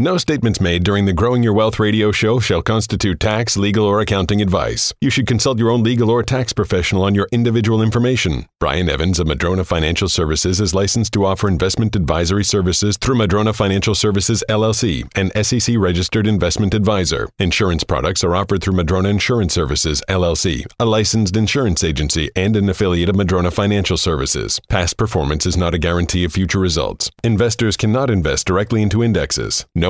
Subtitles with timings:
[0.00, 4.00] No statements made during the Growing Your Wealth radio show shall constitute tax, legal, or
[4.00, 4.94] accounting advice.
[5.02, 8.46] You should consult your own legal or tax professional on your individual information.
[8.60, 13.52] Brian Evans of Madrona Financial Services is licensed to offer investment advisory services through Madrona
[13.52, 17.28] Financial Services LLC, an SEC registered investment advisor.
[17.38, 22.70] Insurance products are offered through Madrona Insurance Services LLC, a licensed insurance agency and an
[22.70, 24.62] affiliate of Madrona Financial Services.
[24.70, 27.10] Past performance is not a guarantee of future results.
[27.22, 29.66] Investors cannot invest directly into indexes.
[29.74, 29.89] No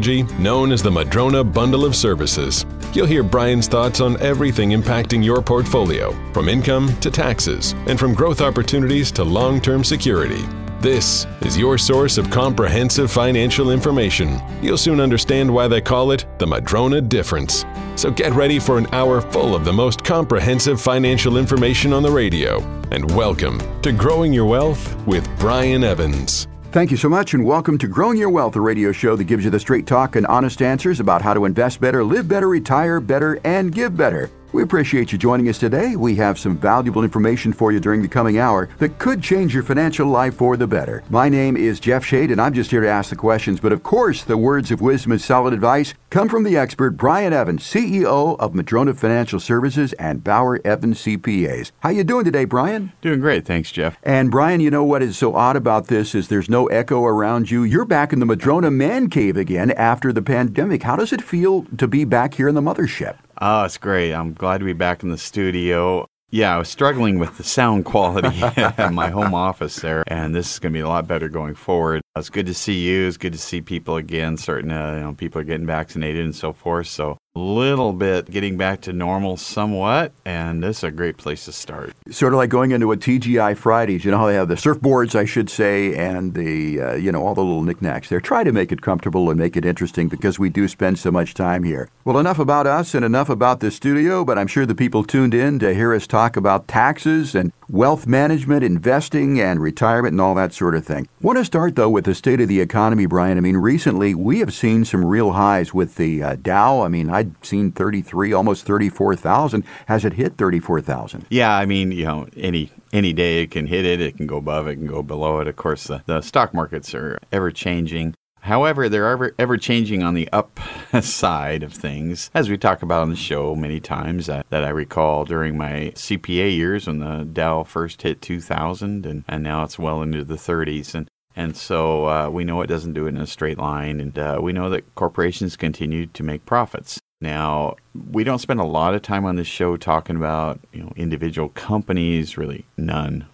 [0.00, 2.64] known as the Madrona Bundle of Services.
[2.94, 8.14] You'll hear Brian's thoughts on everything impacting your portfolio, from income to taxes, and from
[8.14, 10.42] growth opportunities to long term security.
[10.80, 14.40] This is your source of comprehensive financial information.
[14.62, 17.66] You'll soon understand why they call it the Madrona Difference.
[17.94, 22.10] So get ready for an hour full of the most comprehensive financial information on the
[22.10, 22.60] radio.
[22.90, 26.48] And welcome to Growing Your Wealth with Brian Evans.
[26.72, 29.44] Thank you so much, and welcome to Growing Your Wealth, a radio show that gives
[29.44, 33.00] you the straight talk and honest answers about how to invest better, live better, retire
[33.00, 34.30] better, and give better.
[34.52, 35.94] We appreciate you joining us today.
[35.94, 39.62] We have some valuable information for you during the coming hour that could change your
[39.62, 41.04] financial life for the better.
[41.08, 43.60] My name is Jeff Shade, and I'm just here to ask the questions.
[43.60, 47.32] But of course, the words of wisdom and solid advice come from the expert Brian
[47.32, 51.70] Evans, CEO of Madrona Financial Services and Bauer Evans CPAs.
[51.78, 52.92] How you doing today, Brian?
[53.02, 53.98] Doing great, thanks, Jeff.
[54.02, 57.52] And Brian, you know what is so odd about this is there's no echo around
[57.52, 57.62] you.
[57.62, 60.82] You're back in the Madrona man cave again after the pandemic.
[60.82, 63.18] How does it feel to be back here in the mothership?
[63.40, 64.12] Oh, it's great.
[64.12, 66.06] I'm glad to be back in the studio.
[66.28, 68.40] Yeah, I was struggling with the sound quality
[68.78, 71.54] in my home office there, and this is going to be a lot better going
[71.54, 72.02] forward.
[72.14, 73.08] It's good to see you.
[73.08, 74.36] It's good to see people again.
[74.36, 76.86] Certain, uh, you know, people are getting vaccinated and so forth.
[76.88, 81.52] So little bit getting back to normal somewhat, and this is a great place to
[81.52, 81.92] start.
[82.10, 84.04] Sort of like going into a TGI Fridays.
[84.04, 87.24] You know how they have the surfboards, I should say, and the uh, you know
[87.24, 88.20] all the little knickknacks there.
[88.20, 91.34] Try to make it comfortable and make it interesting because we do spend so much
[91.34, 91.88] time here.
[92.04, 95.34] Well, enough about us and enough about the studio, but I'm sure the people tuned
[95.34, 100.34] in to hear us talk about taxes and wealth management, investing, and retirement, and all
[100.34, 101.08] that sort of thing.
[101.20, 103.38] Want to start though with the state of the economy, Brian.
[103.38, 106.82] I mean, recently we have seen some real highs with the uh, Dow.
[106.82, 109.62] I mean, I'd seen 33, almost 34,000.
[109.86, 111.26] Has it hit 34,000?
[111.28, 114.38] Yeah, I mean, you know, any any day it can hit it, it can go
[114.38, 115.46] above it, can go below it.
[115.46, 118.14] Of course, the, the stock markets are ever changing.
[118.40, 120.58] However, they're ever, ever changing on the up
[121.02, 124.30] side of things, as we talk about on the show many times.
[124.30, 129.24] Uh, that I recall during my CPA years when the Dow first hit 2,000, and,
[129.28, 130.94] and now it's well into the 30s.
[130.94, 134.18] And and so uh, we know it doesn't do it in a straight line, and
[134.18, 136.98] uh, we know that corporations continue to make profits.
[137.20, 137.76] Now,
[138.10, 141.50] we don't spend a lot of time on this show talking about you know individual
[141.50, 143.26] companies, really none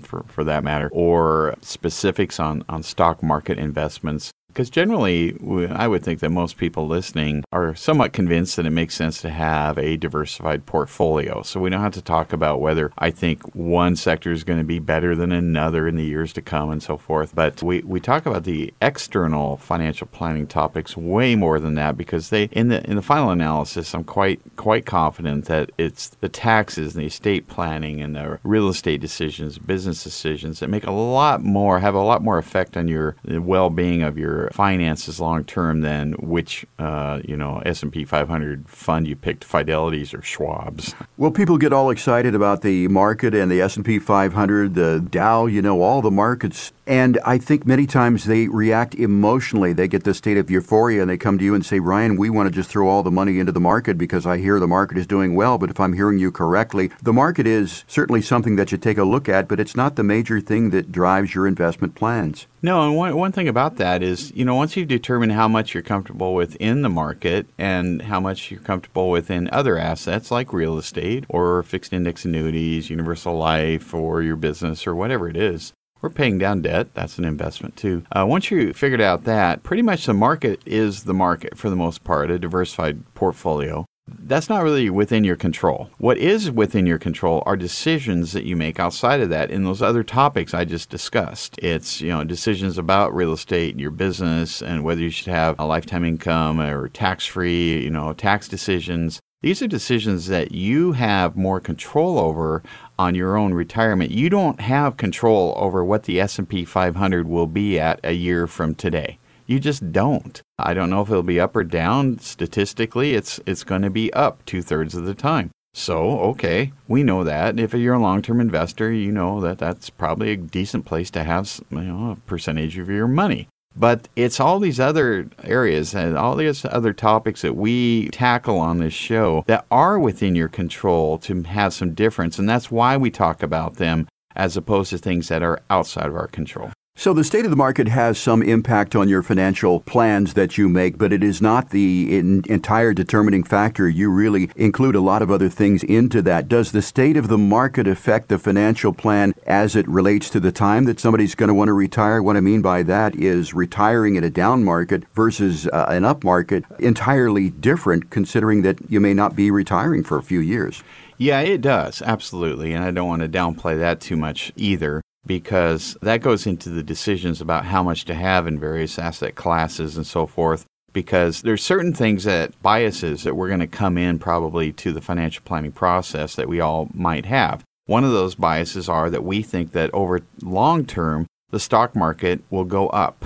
[0.00, 4.30] for, for that matter, or specifics on, on stock market investments.
[4.52, 5.34] Because generally,
[5.70, 9.30] I would think that most people listening are somewhat convinced that it makes sense to
[9.30, 11.42] have a diversified portfolio.
[11.42, 14.64] So we don't have to talk about whether I think one sector is going to
[14.64, 17.34] be better than another in the years to come and so forth.
[17.34, 22.28] But we, we talk about the external financial planning topics way more than that because
[22.28, 26.94] they in the in the final analysis, I'm quite quite confident that it's the taxes
[26.94, 31.42] and the estate planning and the real estate decisions, business decisions that make a lot
[31.42, 35.80] more have a lot more effect on your well being of your finances long term
[35.80, 40.94] than which uh, you know S and P 500 fund you picked, Fidelity's or Schwab's.
[41.18, 45.06] Well, people get all excited about the market and the S and P 500, the
[45.08, 49.72] Dow, you know, all the markets, and I think many times they react emotionally.
[49.72, 52.28] They get this state of euphoria, and they come to you and say, "Ryan, we
[52.28, 54.98] want to just throw all the money into the market because I hear the market
[54.98, 58.72] is doing well." But if I'm hearing you correctly, the market is certainly something that
[58.72, 61.94] you take a look at, but it's not the major thing that drives your investment
[61.94, 62.48] plans.
[62.64, 65.74] No, and one, one thing about that is you know, once you've determined how much
[65.74, 70.30] you're comfortable with in the market and how much you're comfortable with in other assets
[70.30, 75.36] like real estate or fixed index annuities, universal life, or your business or whatever it
[75.36, 76.94] is, we're paying down debt.
[76.94, 78.04] That's an investment too.
[78.12, 81.76] Uh, once you figured out that, pretty much the market is the market for the
[81.76, 83.84] most part, a diversified portfolio.
[84.08, 85.88] That's not really within your control.
[85.98, 89.80] What is within your control are decisions that you make outside of that in those
[89.80, 91.56] other topics I just discussed.
[91.58, 95.54] It's, you know, decisions about real estate, and your business, and whether you should have
[95.58, 99.20] a lifetime income or tax free, you know, tax decisions.
[99.40, 102.62] These are decisions that you have more control over
[102.98, 104.10] on your own retirement.
[104.10, 108.74] You don't have control over what the S&P 500 will be at a year from
[108.74, 109.18] today.
[109.52, 110.40] You just don't.
[110.58, 112.18] I don't know if it'll be up or down.
[112.20, 115.50] Statistically, it's it's going to be up two thirds of the time.
[115.74, 117.60] So, okay, we know that.
[117.60, 121.60] If you're a long-term investor, you know that that's probably a decent place to have
[121.70, 123.48] you know, a percentage of your money.
[123.76, 128.78] But it's all these other areas and all these other topics that we tackle on
[128.78, 132.38] this show that are within your control to have some difference.
[132.38, 136.16] And that's why we talk about them as opposed to things that are outside of
[136.16, 136.70] our control.
[137.02, 140.68] So the state of the market has some impact on your financial plans that you
[140.68, 143.88] make, but it is not the in, entire determining factor.
[143.88, 146.46] You really include a lot of other things into that.
[146.46, 150.52] Does the state of the market affect the financial plan as it relates to the
[150.52, 152.22] time that somebody's going to want to retire?
[152.22, 156.22] What I mean by that is retiring in a down market versus uh, an up
[156.22, 160.84] market entirely different considering that you may not be retiring for a few years.
[161.18, 162.00] Yeah, it does.
[162.00, 162.74] Absolutely.
[162.74, 166.82] And I don't want to downplay that too much either because that goes into the
[166.82, 170.66] decisions about how much to have in various asset classes and so forth.
[170.92, 175.00] Because there's certain things that biases that we're going to come in probably to the
[175.00, 177.64] financial planning process that we all might have.
[177.86, 182.42] One of those biases are that we think that over long term, the stock market
[182.50, 183.24] will go up.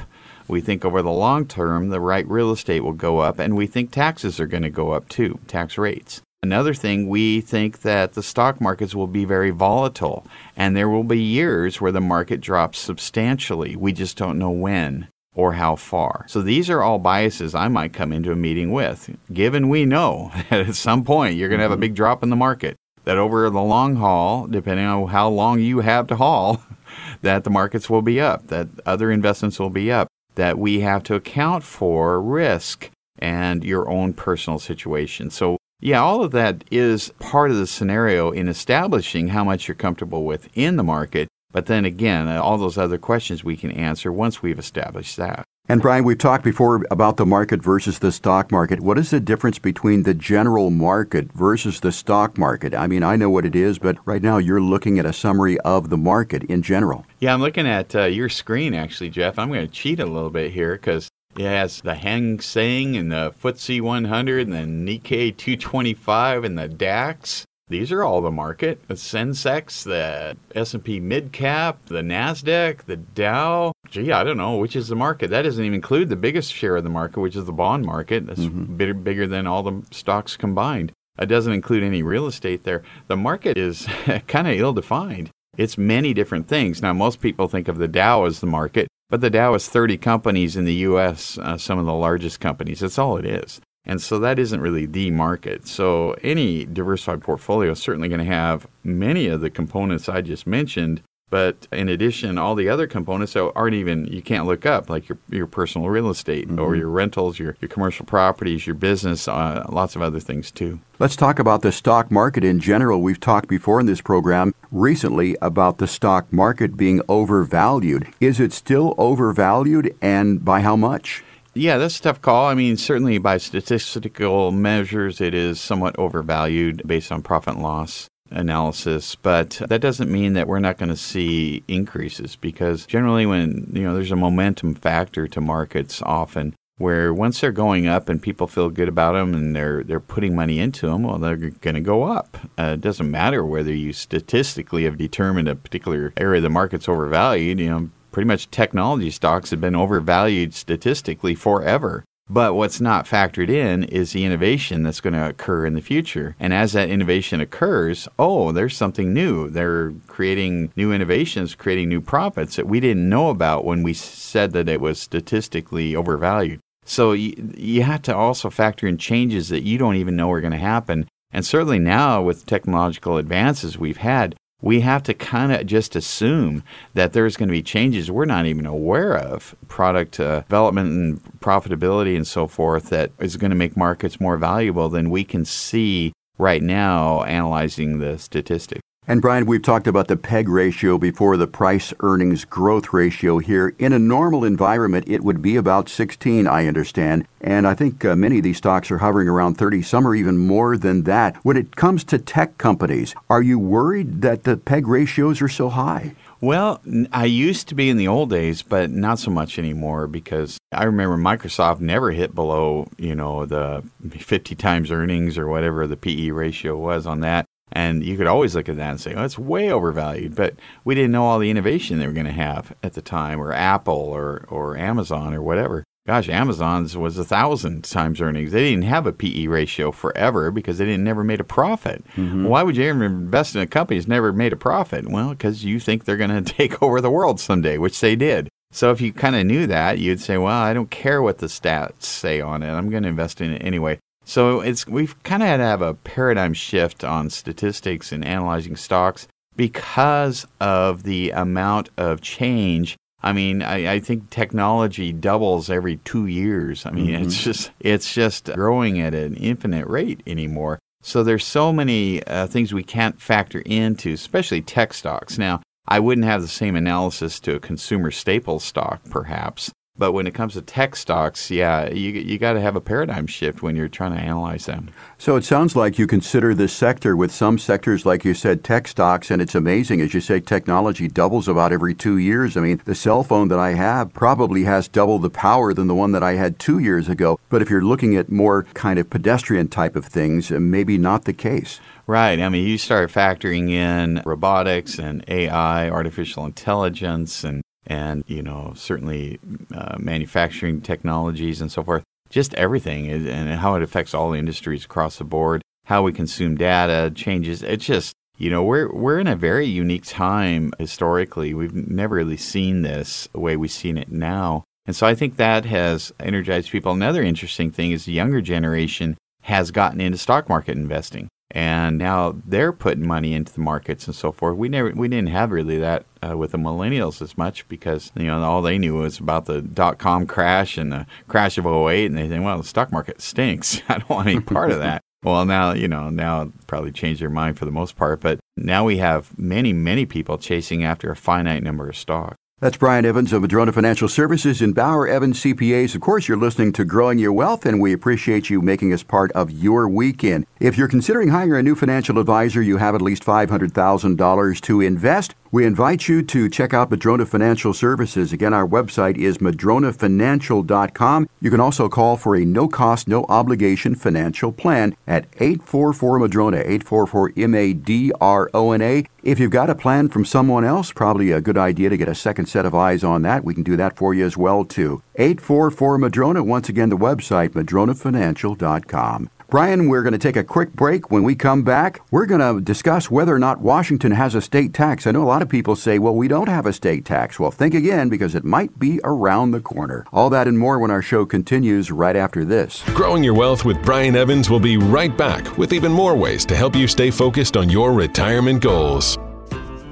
[0.49, 3.67] We think over the long term, the right real estate will go up, and we
[3.67, 6.23] think taxes are going to go up too, tax rates.
[6.43, 11.05] Another thing, we think that the stock markets will be very volatile and there will
[11.05, 13.75] be years where the market drops substantially.
[13.75, 16.25] We just don't know when or how far.
[16.29, 20.31] So these are all biases I might come into a meeting with, given we know
[20.51, 21.81] that at some point you're going to have a mm-hmm.
[21.81, 25.81] big drop in the market, that over the long haul, depending on how long you
[25.81, 26.63] have to haul,
[27.23, 31.03] that the markets will be up, that other investments will be up, that we have
[31.05, 35.31] to account for risk and your own personal situation.
[35.31, 39.75] So yeah, all of that is part of the scenario in establishing how much you're
[39.75, 41.29] comfortable with in the market.
[41.53, 45.45] But then again, uh, all those other questions we can answer once we've established that.
[45.69, 48.81] And Brian, we've talked before about the market versus the stock market.
[48.81, 52.73] What is the difference between the general market versus the stock market?
[52.73, 55.59] I mean, I know what it is, but right now you're looking at a summary
[55.61, 57.05] of the market in general.
[57.19, 59.41] Yeah, I'm looking at uh, your screen actually, Jeff.
[59.41, 63.13] I'm going to cheat a little bit here because it has the Hang Seng and
[63.13, 67.45] the FTSE 100 and the Nikkei 225 and the DAX.
[67.69, 68.87] These are all the market.
[68.87, 73.73] The Sensex, the S&P Mid Cap, the Nasdaq, the Dow.
[73.91, 75.31] Gee, I don't know which is the market.
[75.31, 78.27] That doesn't even include the biggest share of the market, which is the bond market.
[78.27, 78.77] That's mm-hmm.
[78.77, 80.93] bigger, bigger than all the stocks combined.
[81.19, 82.83] It doesn't include any real estate there.
[83.09, 83.87] The market is
[84.29, 85.31] kind of ill defined.
[85.57, 86.83] It's many different things.
[86.83, 88.87] Now, most people think of the Dow as the market.
[89.09, 92.81] But the Dow is 30 companies in the U.S., uh, some of the largest companies.
[92.81, 93.61] That's all it is.
[93.85, 95.69] And so that isn't really the market.
[95.69, 100.47] So any diversified portfolio is certainly going to have many of the components I just
[100.47, 104.89] mentioned but in addition, all the other components that aren't even you can't look up,
[104.89, 106.61] like your your personal real estate mm-hmm.
[106.61, 110.79] or your rentals, your your commercial properties, your business, uh, lots of other things too.
[110.99, 113.03] Let's talk about the stock market in general.
[113.03, 118.07] We've talked before in this program recently about the stock market being overvalued.
[118.21, 121.25] Is it still overvalued, and by how much?
[121.55, 122.47] Yeah, that's a tough call.
[122.47, 128.11] I mean, certainly by statistical measures, it is somewhat overvalued based on profit and loss
[128.31, 133.71] analysis, but that doesn't mean that we're not going to see increases because generally when,
[133.73, 138.23] you know, there's a momentum factor to markets often where once they're going up and
[138.23, 141.75] people feel good about them and they're they're putting money into them, well, they're going
[141.75, 142.37] to go up.
[142.59, 146.89] Uh, it doesn't matter whether you statistically have determined a particular area of the market's
[146.89, 147.59] overvalued.
[147.59, 152.05] You know, pretty much technology stocks have been overvalued statistically forever.
[152.29, 156.35] But what's not factored in is the innovation that's going to occur in the future.
[156.41, 159.49] And as that innovation occurs, oh, there's something new.
[159.49, 164.53] They're creating new innovations, creating new profits that we didn't know about when we said
[164.53, 166.59] that it was statistically overvalued.
[166.85, 170.41] So you, you have to also factor in changes that you don't even know are
[170.41, 171.09] going to happen.
[171.33, 176.63] And certainly now, with technological advances we've had, we have to kind of just assume
[176.95, 181.23] that there's going to be changes we're not even aware of, product uh, development and
[181.41, 185.45] profitability and so forth, that is going to make markets more valuable than we can
[185.45, 188.81] see right now analyzing the statistics.
[189.09, 193.73] And Brian, we've talked about the PEG ratio before, the price earnings growth ratio here.
[193.79, 197.25] In a normal environment, it would be about 16, I understand.
[197.41, 199.83] And I think uh, many of these stocks are hovering around 30.
[199.83, 201.37] Some are even more than that.
[201.45, 205.69] When it comes to tech companies, are you worried that the PEG ratios are so
[205.69, 206.17] high?
[206.41, 206.81] Well,
[207.13, 210.83] I used to be in the old days, but not so much anymore because I
[210.83, 216.31] remember Microsoft never hit below, you know, the 50 times earnings or whatever the PE
[216.31, 217.47] ratio was on that.
[217.73, 220.35] And you could always look at that and say, oh, it's way overvalued.
[220.35, 220.55] But
[220.85, 223.53] we didn't know all the innovation they were going to have at the time, or
[223.53, 225.85] Apple or, or Amazon or whatever.
[226.07, 228.53] Gosh, Amazon's was a thousand times earnings.
[228.53, 232.05] They didn't have a PE ratio forever because they didn't never made a profit.
[232.15, 232.45] Mm-hmm.
[232.45, 235.09] Why would you ever invest in a company that's never made a profit?
[235.09, 238.49] Well, because you think they're going to take over the world someday, which they did.
[238.71, 241.47] So if you kind of knew that, you'd say, well, I don't care what the
[241.47, 242.71] stats say on it.
[242.71, 243.99] I'm going to invest in it anyway.
[244.27, 248.77] So it's we've kind of had to have a paradigm shift on statistics and analyzing
[248.77, 252.97] stocks because of the amount of change.
[253.23, 256.85] I mean, I, I think technology doubles every two years.
[256.85, 257.25] I mean, mm-hmm.
[257.25, 260.81] it's just it's just growing at an infinite rate anymore.
[261.03, 265.39] So there's so many uh, things we can't factor into, especially tech stocks.
[265.39, 270.27] Now, I wouldn't have the same analysis to a consumer staple stock, perhaps, but when
[270.27, 273.77] it comes to tech stocks, yeah, you you got to have a paradigm shift when
[273.77, 274.91] you're trying to analyze them.
[275.19, 278.89] So it sounds like you consider this sector with some sectors, like you said, tech
[278.89, 282.57] stocks, and it's amazing as you say, technology doubles about every two years.
[282.57, 285.95] I mean, the cell phone that I have probably has double the power than the
[285.95, 287.39] one that I had two years ago.
[287.49, 291.25] But if you're looking at more kind of pedestrian type of things, uh, maybe not
[291.25, 291.81] the case.
[292.07, 292.41] Right.
[292.41, 298.73] I mean, you start factoring in robotics and AI, artificial intelligence, and and you know
[298.77, 299.39] certainly
[299.75, 302.03] uh, manufacturing technologies and so forth.
[302.29, 307.13] Just everything and how it affects all industries across the board how we consume data
[307.15, 307.63] changes.
[307.63, 311.55] It's just you know we're we're in a very unique time historically.
[311.55, 314.65] We've never really seen this the way we've seen it now.
[314.85, 316.93] And so i think that has energized people.
[316.93, 322.37] Another interesting thing is the younger generation has gotten into stock market investing and now
[322.45, 324.57] they're putting money into the markets and so forth.
[324.57, 328.27] We never, we didn't have really that uh, with the millennials as much because you
[328.27, 332.07] know all they knew was about the dot com crash and the crash of 08
[332.07, 333.81] and they think, well, the stock market stinks.
[333.89, 335.03] I don't want any part of that.
[335.23, 338.85] Well, now you know now probably changed their mind for the most part, but now
[338.85, 342.37] we have many many people chasing after a finite number of stocks.
[342.59, 345.95] That's Brian Evans of Madrona Financial Services and Bauer Evans CPAs.
[345.95, 349.31] Of course, you're listening to Growing Your Wealth, and we appreciate you making us part
[349.33, 350.47] of your weekend.
[350.59, 355.35] If you're considering hiring a new financial advisor, you have at least $500,000 to invest.
[355.57, 358.31] We invite you to check out Madrona Financial Services.
[358.31, 361.29] Again, our website is madronafinancial.com.
[361.41, 366.59] You can also call for a no cost, no obligation financial plan at 844 Madrona,
[366.59, 369.07] 844 M A D R O N A.
[369.23, 372.15] If you've got a plan from someone else, probably a good idea to get a
[372.15, 373.43] second set of eyes on that.
[373.43, 375.03] We can do that for you as well, too.
[375.15, 376.45] 844 Madrona.
[376.45, 379.31] Once again, the website, madronafinancial.com.
[379.49, 381.13] Brian, we're going to take a quick break.
[381.13, 384.75] When we come back, we're going to discuss whether or not Washington has a state
[384.75, 385.07] tax.
[385.07, 387.39] I know a lot of people say, well, we don't have a state tax.
[387.39, 390.05] Well, think again because it might be around the corner.
[390.13, 392.83] All that and more when our show continues right after this.
[392.95, 396.57] Growing Your Wealth with Brian Evans will be right back with even more ways to
[396.57, 399.17] help you stay focused on your retirement goals.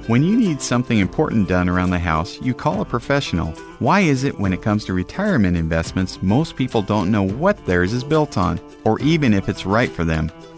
[0.07, 3.47] When you need something important done around the house, you call a professional.
[3.79, 7.91] Why is it when it comes to retirement investments, most people don't know what theirs
[7.91, 10.31] is built on, or even if it's right for them?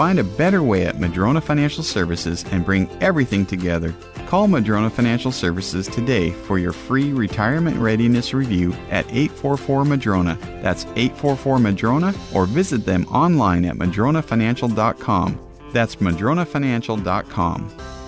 [0.00, 3.94] Find a better way at Madrona Financial Services and bring everything together.
[4.28, 10.38] Call Madrona Financial Services today for your free retirement readiness review at 844 Madrona.
[10.62, 15.38] That's 844 Madrona or visit them online at madronafinancial.com.
[15.74, 17.99] That's madronafinancial.com.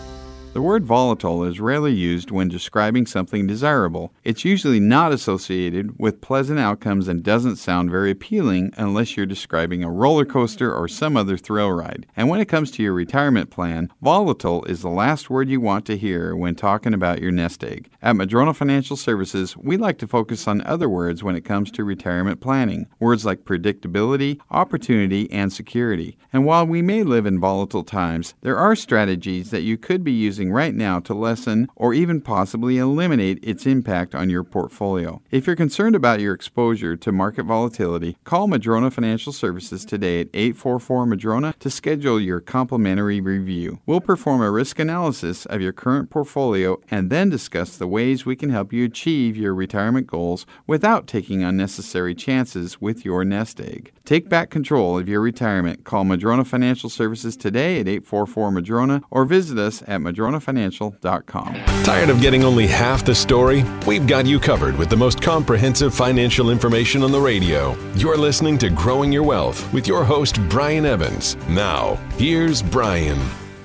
[0.53, 4.13] The word volatile is rarely used when describing something desirable.
[4.23, 9.83] It's usually not associated with pleasant outcomes and doesn't sound very appealing unless you're describing
[9.83, 12.05] a roller coaster or some other thrill ride.
[12.15, 15.87] And when it comes to your retirement plan, volatile is the last word you want
[15.87, 17.89] to hear when talking about your nest egg.
[18.03, 21.83] At Madrona Financial Services, we like to focus on other words when it comes to
[21.83, 22.89] retirement planning.
[23.01, 26.19] Words like predictability, opportunity, and security.
[26.31, 30.13] And while we may live in volatile times, there are strategies that you could be
[30.13, 35.21] using right now to lessen or even possibly eliminate its impact on your portfolio.
[35.31, 40.29] If you're concerned about your exposure to market volatility, call Madrona Financial Services today at
[40.33, 43.81] 844 Madrona to schedule your complimentary review.
[43.85, 48.37] We'll perform a risk analysis of your current portfolio and then discuss the ways we
[48.37, 53.93] can help you achieve your retirement goals without taking unnecessary chances with your nest egg.
[54.05, 55.85] Take back control of your retirement.
[55.85, 60.01] Call Madrona Financial Services today at 844 Madrona or visit us at
[60.33, 61.55] madronafinancial.com.
[61.85, 63.65] Tired of getting only half the story?
[63.87, 67.77] We've got you covered with the most comprehensive financial information on the radio.
[67.95, 71.37] You're listening to Growing Your Wealth with your host, Brian Evans.
[71.49, 73.19] Now, here's Brian.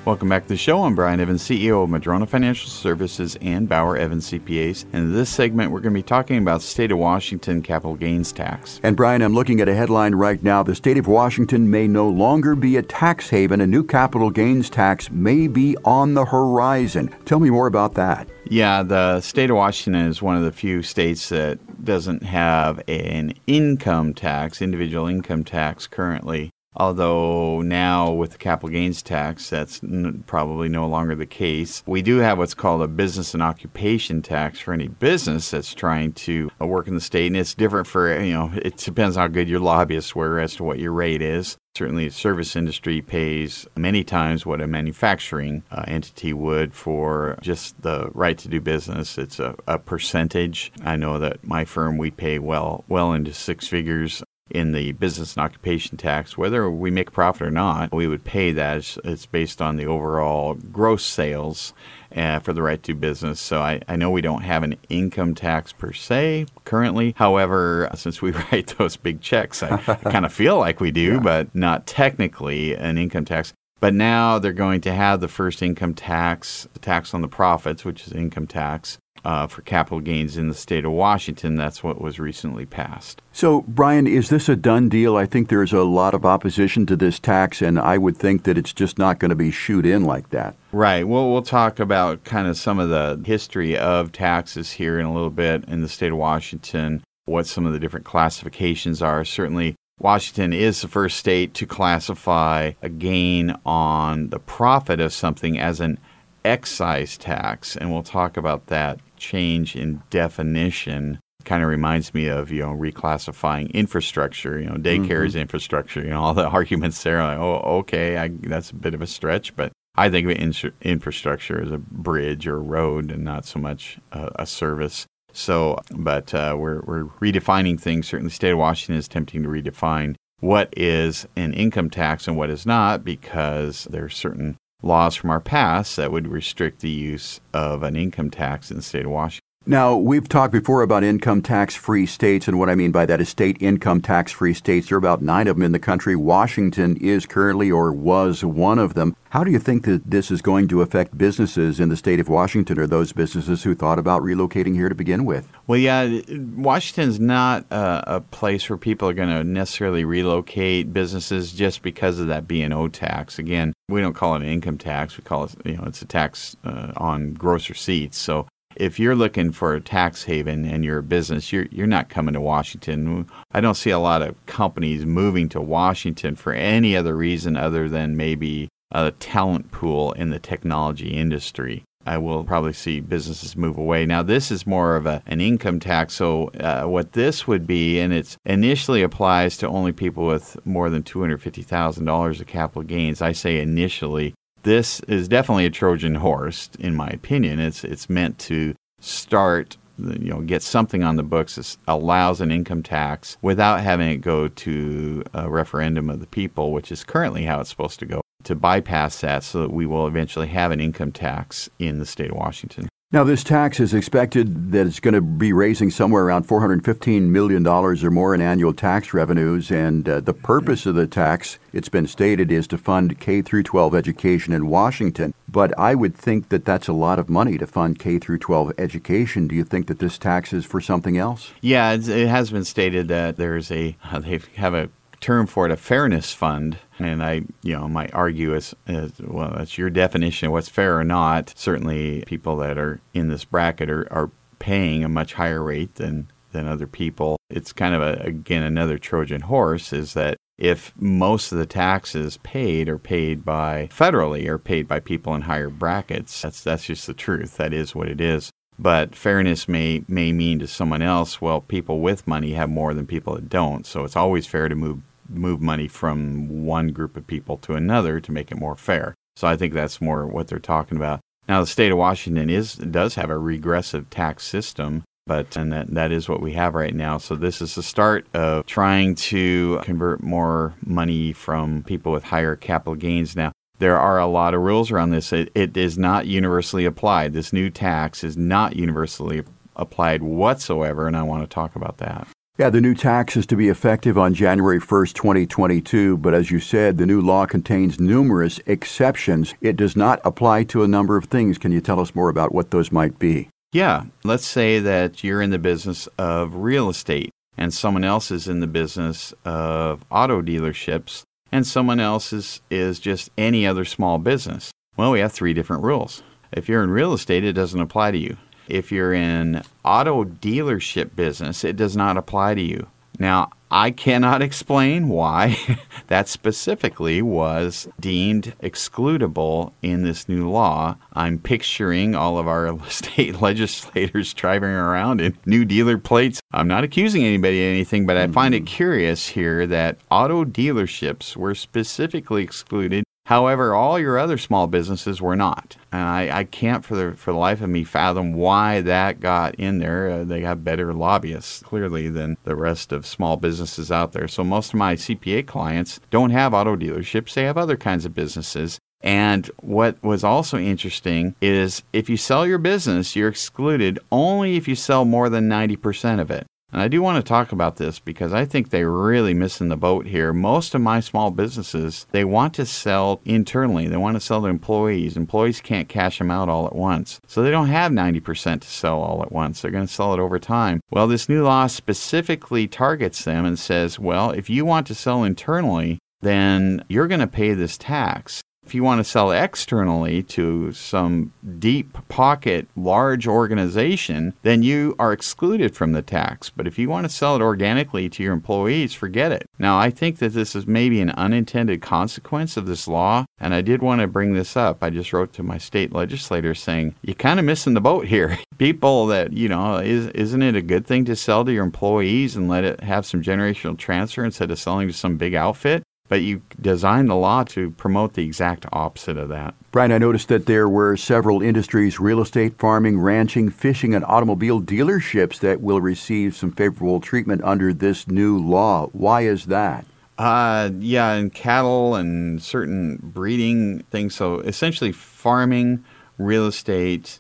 [0.08, 0.84] Welcome back to the show.
[0.84, 4.86] I'm Brian Evans, CEO of Madrona Financial Services and Bauer Evans CPAs.
[4.94, 8.32] And in this segment, we're going to be talking about state of Washington capital gains
[8.32, 8.80] tax.
[8.84, 10.64] And Brian, I'm looking at a headline right now.
[10.64, 13.60] The state of Washington may no longer be a tax haven.
[13.60, 17.14] A new capital gains tax may be on the horizon.
[17.26, 18.30] Tell me more about that.
[18.46, 23.34] Yeah, the state of Washington is one of the few states that doesn't have an
[23.46, 26.54] income tax, individual income tax currently.
[26.80, 31.82] Although now with the capital gains tax, that's n- probably no longer the case.
[31.88, 36.14] We do have what's called a business and occupation tax for any business that's trying
[36.14, 38.52] to uh, work in the state, and it's different for you know.
[38.56, 41.58] It depends how good your lobbyists were as to what your rate is.
[41.76, 47.82] Certainly, the service industry pays many times what a manufacturing uh, entity would for just
[47.82, 49.18] the right to do business.
[49.18, 50.72] It's a, a percentage.
[50.84, 55.36] I know that my firm we pay well well into six figures in the business
[55.36, 58.98] and occupation tax, whether we make profit or not, we would pay that.
[59.04, 61.74] It's, based on the overall gross sales
[62.16, 63.40] uh, for the right to business.
[63.40, 67.14] So I, I know we don't have an income tax per se currently.
[67.18, 71.14] However, since we write those big checks, I, I kind of feel like we do,
[71.16, 71.20] yeah.
[71.20, 73.54] but not technically an income tax.
[73.80, 77.86] But now they're going to have the first income tax, the tax on the profits,
[77.86, 78.98] which is income tax,
[79.28, 81.58] uh, for capital gains in the state of Washington.
[81.58, 83.22] That's what was recently passed.
[83.34, 85.18] So, Brian, is this a done deal?
[85.18, 88.58] I think there's a lot of opposition to this tax, and I would think that
[88.58, 90.56] it's just not going to be shoot in like that.
[90.72, 91.06] Right.
[91.06, 95.14] Well, we'll talk about kind of some of the history of taxes here in a
[95.14, 99.26] little bit in the state of Washington, what some of the different classifications are.
[99.26, 105.60] Certainly, Washington is the first state to classify a gain on the profit of something
[105.60, 106.00] as an
[106.46, 112.52] excise tax, and we'll talk about that change in definition kind of reminds me of
[112.52, 114.60] you know reclassifying infrastructure.
[114.60, 115.26] You know, daycare mm-hmm.
[115.26, 116.02] is infrastructure.
[116.02, 117.24] You know, all the arguments there.
[117.24, 120.74] Like, oh, okay, I, that's a bit of a stretch, but I think of in-
[120.82, 125.08] infrastructure as a bridge or road, and not so much uh, a service.
[125.34, 128.08] So, but uh, we're we're redefining things.
[128.08, 132.38] Certainly, the state of Washington is attempting to redefine what is an income tax and
[132.38, 136.90] what is not, because there are certain laws from our past that would restrict the
[136.90, 139.47] use of an income tax in the state of Washington.
[139.70, 143.20] Now, we've talked before about income tax free states, and what I mean by that
[143.20, 144.88] is state income tax free states.
[144.88, 146.16] There are about nine of them in the country.
[146.16, 149.14] Washington is currently or was one of them.
[149.32, 152.30] How do you think that this is going to affect businesses in the state of
[152.30, 155.50] Washington or those businesses who thought about relocating here to begin with?
[155.68, 161.52] Well, yeah, Washington's not a, a place where people are going to necessarily relocate businesses
[161.52, 163.38] just because of that B&O tax.
[163.38, 165.18] Again, we don't call it an income tax.
[165.18, 168.18] We call it, you know, it's a tax uh, on gross receipts.
[168.18, 168.48] So
[168.80, 172.34] if you're looking for a tax haven and you're a business, you're you're not coming
[172.34, 173.30] to Washington.
[173.52, 177.90] I don't see a lot of companies moving to Washington for any other reason other
[177.90, 181.84] than maybe a talent pool in the technology industry.
[182.06, 184.06] I will probably see businesses move away.
[184.06, 186.14] Now, this is more of a, an income tax.
[186.14, 190.90] So, uh, what this would be, and it initially applies to only people with more
[190.90, 193.22] than $250,000 of capital gains.
[193.22, 194.34] I say initially
[194.68, 197.60] this is definitely a Trojan horse, in my opinion.
[197.60, 202.52] It's it's meant to start you know get something on the books that allows an
[202.52, 207.44] income tax without having it go to a referendum of the people, which is currently
[207.44, 208.22] how it's supposed to go.
[208.44, 212.32] To bypass that, so that we will eventually have an income tax in the state
[212.32, 212.90] of Washington.
[213.10, 217.66] Now, this tax is expected that it's going to be raising somewhere around $415 million
[217.66, 219.72] or more in annual tax revenues.
[219.72, 223.64] And uh, the purpose of the tax, it's been stated, is to fund K through
[223.64, 225.34] 12 education in Washington.
[225.48, 228.74] But I would think that that's a lot of money to fund K through 12
[228.78, 229.48] education.
[229.48, 231.54] Do you think that this tax is for something else?
[231.62, 235.78] Yeah, it has been stated that there's a, they have a term for it, a
[235.78, 236.78] fairness fund.
[237.00, 240.98] And I, you know, might argue as, as well, that's your definition of what's fair
[240.98, 241.54] or not.
[241.56, 246.28] Certainly, people that are in this bracket are, are paying a much higher rate than
[246.52, 247.38] than other people.
[247.50, 252.38] It's kind of a, again another Trojan horse is that if most of the taxes
[252.38, 257.06] paid are paid by federally or paid by people in higher brackets, that's that's just
[257.08, 257.58] the truth.
[257.58, 258.50] That is what it is.
[258.80, 263.08] But fairness may may mean to someone else, well, people with money have more than
[263.08, 263.86] people that don't.
[263.86, 268.20] So it's always fair to move move money from one group of people to another
[268.20, 269.16] to make it more fair.
[269.36, 271.20] So I think that's more what they're talking about.
[271.48, 275.94] Now the state of Washington is does have a regressive tax system, but and that,
[275.94, 277.18] that is what we have right now.
[277.18, 282.56] So this is the start of trying to convert more money from people with higher
[282.56, 283.36] capital gains.
[283.36, 285.32] Now there are a lot of rules around this.
[285.32, 287.34] It, it is not universally applied.
[287.34, 289.44] This new tax is not universally
[289.76, 292.28] applied whatsoever, and I want to talk about that.
[292.60, 296.60] Yeah, the new tax is to be effective on January 1st, 2022, but as you
[296.60, 299.54] said, the new law contains numerous exceptions.
[299.62, 301.60] It does not apply to a number of things.
[301.60, 303.50] Can you tell us more about what those might be?
[303.74, 308.48] Yeah, let's say that you're in the business of real estate and someone else is
[308.48, 314.18] in the business of auto dealerships and someone else is, is just any other small
[314.18, 314.72] business.
[314.96, 316.24] Well, we have three different rules.
[316.52, 318.36] If you're in real estate, it doesn't apply to you.
[318.68, 322.88] If you're in auto dealership business, it does not apply to you.
[323.20, 325.58] Now, I cannot explain why
[326.08, 330.96] that specifically was deemed excludable in this new law.
[331.14, 336.40] I'm picturing all of our state legislators driving around in new dealer plates.
[336.52, 338.76] I'm not accusing anybody of anything, but I find it mm-hmm.
[338.76, 345.36] curious here that auto dealerships were specifically excluded However, all your other small businesses were
[345.36, 345.76] not.
[345.92, 349.56] And I, I can't for the, for the life of me fathom why that got
[349.56, 350.10] in there.
[350.10, 354.30] Uh, they have better lobbyists, clearly, than the rest of small businesses out there.
[354.30, 358.16] So most of my CPA clients don't have auto dealerships, they have other kinds of
[358.16, 358.80] businesses.
[359.02, 364.70] And what was also interesting is if you sell your business, you're excluded only if
[364.70, 366.48] you sell more than 90% of it.
[366.72, 369.78] And I do want to talk about this because I think they're really missing the
[369.78, 370.34] boat here.
[370.34, 373.88] Most of my small businesses, they want to sell internally.
[373.88, 375.16] They want to sell to employees.
[375.16, 377.22] Employees can't cash them out all at once.
[377.26, 379.62] So they don't have 90% to sell all at once.
[379.62, 380.82] They're going to sell it over time.
[380.92, 385.24] Well, this new law specifically targets them and says, well, if you want to sell
[385.24, 388.42] internally, then you're going to pay this tax.
[388.68, 395.14] If you want to sell externally to some deep pocket large organization, then you are
[395.14, 396.50] excluded from the tax.
[396.50, 399.46] But if you want to sell it organically to your employees, forget it.
[399.58, 403.62] Now, I think that this is maybe an unintended consequence of this law, and I
[403.62, 404.84] did want to bring this up.
[404.84, 408.38] I just wrote to my state legislator saying, You're kind of missing the boat here.
[408.58, 412.36] People that, you know, is, isn't it a good thing to sell to your employees
[412.36, 415.84] and let it have some generational transfer instead of selling to some big outfit?
[416.10, 419.54] But you designed the law to promote the exact opposite of that.
[419.72, 424.62] Brian, I noticed that there were several industries real estate, farming, ranching, fishing, and automobile
[424.62, 428.88] dealerships that will receive some favorable treatment under this new law.
[428.94, 429.86] Why is that?
[430.18, 434.16] Uh, yeah, and cattle and certain breeding things.
[434.16, 435.84] So essentially, farming,
[436.18, 437.20] real estate,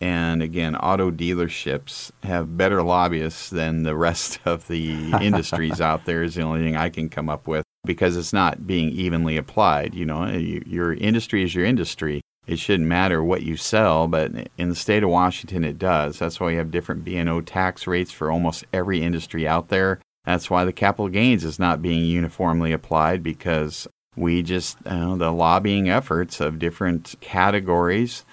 [0.00, 6.22] and again, auto dealerships have better lobbyists than the rest of the industries out there,
[6.22, 9.94] is the only thing I can come up with because it's not being evenly applied.
[9.94, 12.20] You know, your industry is your industry.
[12.46, 16.18] It shouldn't matter what you sell, but in the state of Washington, it does.
[16.18, 20.00] That's why we have different B&O tax rates for almost every industry out there.
[20.24, 25.88] That's why the capital gains is not being uniformly applied because we just, the lobbying
[25.88, 28.24] efforts of different categories